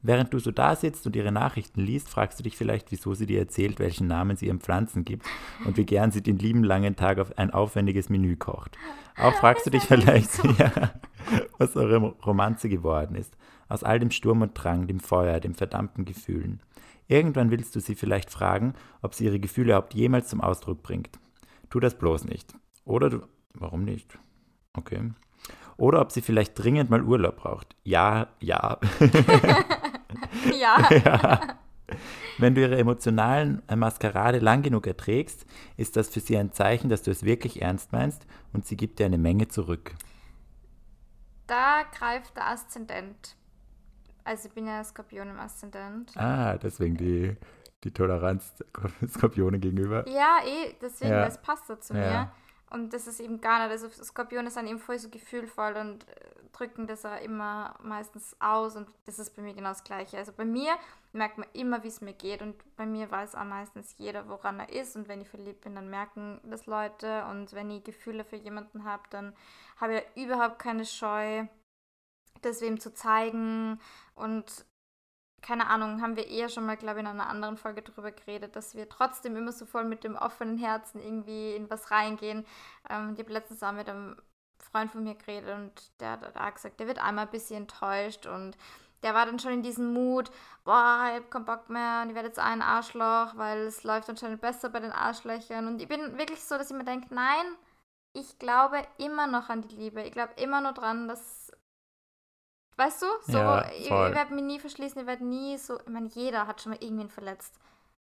[0.00, 3.26] Während du so da sitzt und ihre Nachrichten liest, fragst du dich vielleicht, wieso sie
[3.26, 5.26] dir erzählt, welchen Namen sie ihren Pflanzen gibt
[5.64, 8.78] und wie gern sie den lieben langen Tag auf ein aufwendiges Menü kocht.
[9.16, 10.92] Auch fragst du dich vielleicht, ja,
[11.58, 13.36] was eure Romanze geworden ist.
[13.68, 16.62] Aus all dem Sturm und Drang, dem Feuer, dem verdammten Gefühlen.
[17.08, 21.18] Irgendwann willst du sie vielleicht fragen, ob sie ihre Gefühle überhaupt jemals zum Ausdruck bringt.
[21.70, 22.54] Tu das bloß nicht.
[22.84, 23.22] Oder du.
[23.54, 24.18] Warum nicht?
[24.74, 25.10] Okay.
[25.76, 27.74] Oder ob sie vielleicht dringend mal Urlaub braucht.
[27.82, 28.78] Ja, ja.
[30.58, 30.88] ja.
[31.04, 31.40] ja.
[32.38, 35.46] Wenn du ihre emotionalen äh, Maskerade lang genug erträgst,
[35.76, 38.98] ist das für sie ein Zeichen, dass du es wirklich ernst meinst und sie gibt
[38.98, 39.94] dir eine Menge zurück.
[41.46, 43.34] Da greift der Aszendent.
[44.24, 46.14] Also ich bin ja Skorpion im Aszendent.
[46.16, 47.34] Ah, deswegen die,
[47.84, 48.52] die Toleranz
[49.08, 50.06] Skorpione gegenüber.
[50.08, 51.26] Ja, eh, deswegen, Ja.
[51.26, 52.00] es passt so zu Ja.
[52.00, 52.32] mir.
[52.70, 56.14] Und das ist eben gar nicht, also Skorpione sind eben voll so gefühlvoll und äh,
[56.52, 60.18] drücken das auch immer meistens aus und das ist bei mir genau das Gleiche.
[60.18, 60.76] Also bei mir
[61.12, 64.60] merkt man immer, wie es mir geht und bei mir weiß auch meistens jeder, woran
[64.60, 68.24] er ist und wenn ich verliebt bin, dann merken das Leute und wenn ich Gefühle
[68.24, 69.34] für jemanden habe, dann
[69.76, 71.46] habe ich überhaupt keine Scheu,
[72.42, 73.80] das wem zu zeigen
[74.14, 74.66] und
[75.42, 78.56] keine Ahnung, haben wir eher schon mal, glaube ich, in einer anderen Folge drüber geredet,
[78.56, 82.44] dass wir trotzdem immer so voll mit dem offenen Herzen irgendwie in was reingehen.
[82.90, 84.16] Ähm, ich habe letztens auch mit einem
[84.58, 88.26] Freund von mir geredet und der hat auch gesagt, der wird einmal ein bisschen enttäuscht
[88.26, 88.56] und
[89.02, 90.30] der war dann schon in diesem Mut,
[90.64, 94.10] boah, ich hab keinen Bock mehr und ich werde jetzt ein Arschloch, weil es läuft
[94.10, 95.68] anscheinend besser bei den Arschlöchern.
[95.68, 97.46] Und ich bin wirklich so, dass ich mir denke, nein,
[98.12, 100.02] ich glaube immer noch an die Liebe.
[100.02, 101.37] Ich glaube immer nur dran, dass
[102.78, 103.06] Weißt du?
[103.26, 105.78] So, Ja, ich, werde mich nie verschließen, ich werde nie so.
[105.80, 107.58] Ich meine, jeder hat schon mal irgendwen verletzt.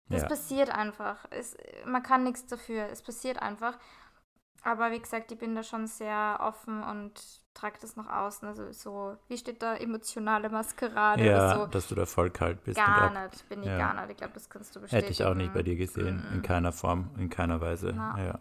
[0.09, 0.29] Das Ja.
[0.29, 1.17] passiert einfach.
[1.31, 2.87] Es, man kann nichts dafür.
[2.91, 3.77] Es passiert einfach.
[4.63, 7.21] Aber wie gesagt, ich bin da schon sehr offen und
[7.55, 8.47] trage das nach außen.
[8.47, 11.67] Also so, wie steht da emotionale Maskerade Ja, oder so?
[11.67, 12.77] dass du da voll kalt bist.
[12.79, 13.79] Gar nicht, bin ich ja.
[13.79, 14.13] gar nicht.
[14.13, 15.03] Ich glaube, das kannst du bestätigen.
[15.09, 16.25] Hätte ich auch nicht bei dir gesehen.
[16.31, 16.43] In Mhm.
[16.43, 17.93] keiner Form, in keiner Weise.
[17.97, 18.17] Na.
[18.25, 18.39] Ja.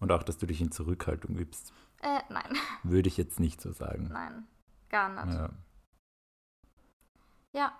[0.00, 1.72] Und auch, dass du dich in Zurückhaltung übst.
[2.02, 4.08] Äh, nein, Würde ich jetzt nicht so sagen.
[4.12, 4.46] nein,
[4.88, 5.34] gar nicht.
[5.36, 5.50] Ja,
[7.52, 7.78] Ja.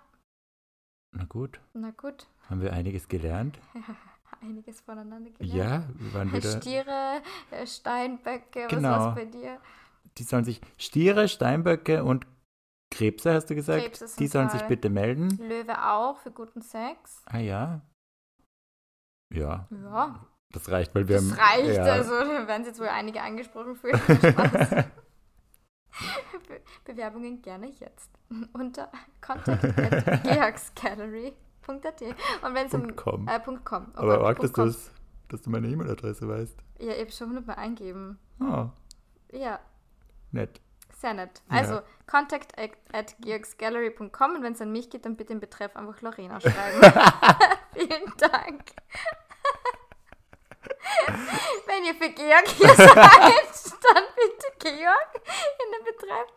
[1.13, 2.27] Na gut, na gut.
[2.49, 3.59] haben wir einiges gelernt.
[4.41, 5.53] Einiges voneinander gelernt.
[5.53, 6.61] Ja, wir waren wieder.
[6.61, 8.89] Stiere, äh, Steinböcke, Genau.
[8.91, 9.59] was war's bei dir?
[10.17, 12.25] Die sollen sich Stiere, Steinböcke und
[12.89, 13.83] Krebse, hast du gesagt?
[13.83, 14.69] Krebse sind die sollen sich toll.
[14.69, 15.29] bitte melden.
[15.37, 17.21] Löwe auch für guten Sex.
[17.25, 17.81] Ah ja.
[19.33, 21.39] Ja, Ja, das reicht, weil wir das haben.
[21.39, 21.75] reicht.
[21.77, 23.99] Ja, Also da werden sich jetzt wohl einige angesprochen fühlen.
[26.47, 28.09] Be Bewerbungen gerne jetzt
[28.53, 28.89] unter
[29.21, 32.01] contact at georgsgallery.at
[32.41, 33.27] und wenn es um Punkt com.
[33.27, 33.91] äh, .com.
[33.95, 34.91] Oh Aber arg, dass, das,
[35.29, 36.57] dass du meine E-Mail-Adresse weißt.
[36.79, 38.17] Ja, ich habe schon hundertmal eingeben.
[38.39, 38.69] Oh,
[39.31, 39.59] Ja,
[40.31, 40.59] nett.
[40.97, 41.41] sehr nett.
[41.51, 41.57] Ja.
[41.57, 45.75] Also contact at, at georgsgallery.com und wenn es an mich geht, dann bitte im Betreff
[45.75, 46.81] einfach Lorena schreiben.
[47.73, 48.63] Vielen Dank.
[51.65, 56.27] Wenn ihr für Georg hier seid, dann bitte Georg in den Betreff.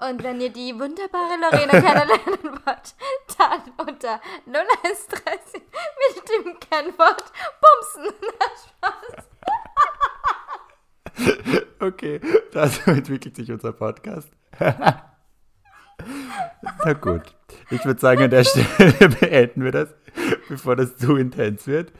[0.00, 2.94] Und wenn ihr die wunderbare Lorena kennenlernen wollt,
[3.36, 8.14] dann unter 0130 mit dem Kennwort Bumsen.
[8.78, 9.24] Spaß.
[11.80, 12.20] Okay,
[12.52, 14.30] dazu entwickelt sich unser Podcast.
[14.60, 15.02] Na
[17.00, 17.34] gut.
[17.70, 19.92] Ich würde sagen, an der Stelle beenden wir das,
[20.48, 21.92] bevor das zu intens wird.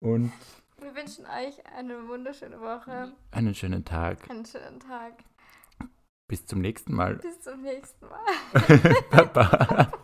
[0.00, 0.32] Und
[0.94, 4.30] Wir wünschen euch eine wunderschöne Woche, einen schönen Tag.
[4.30, 5.24] einen schönen Tag.
[6.28, 7.16] Bis zum nächsten Mal.
[7.16, 8.94] Bis zum nächsten Mal.
[9.10, 9.92] Baba.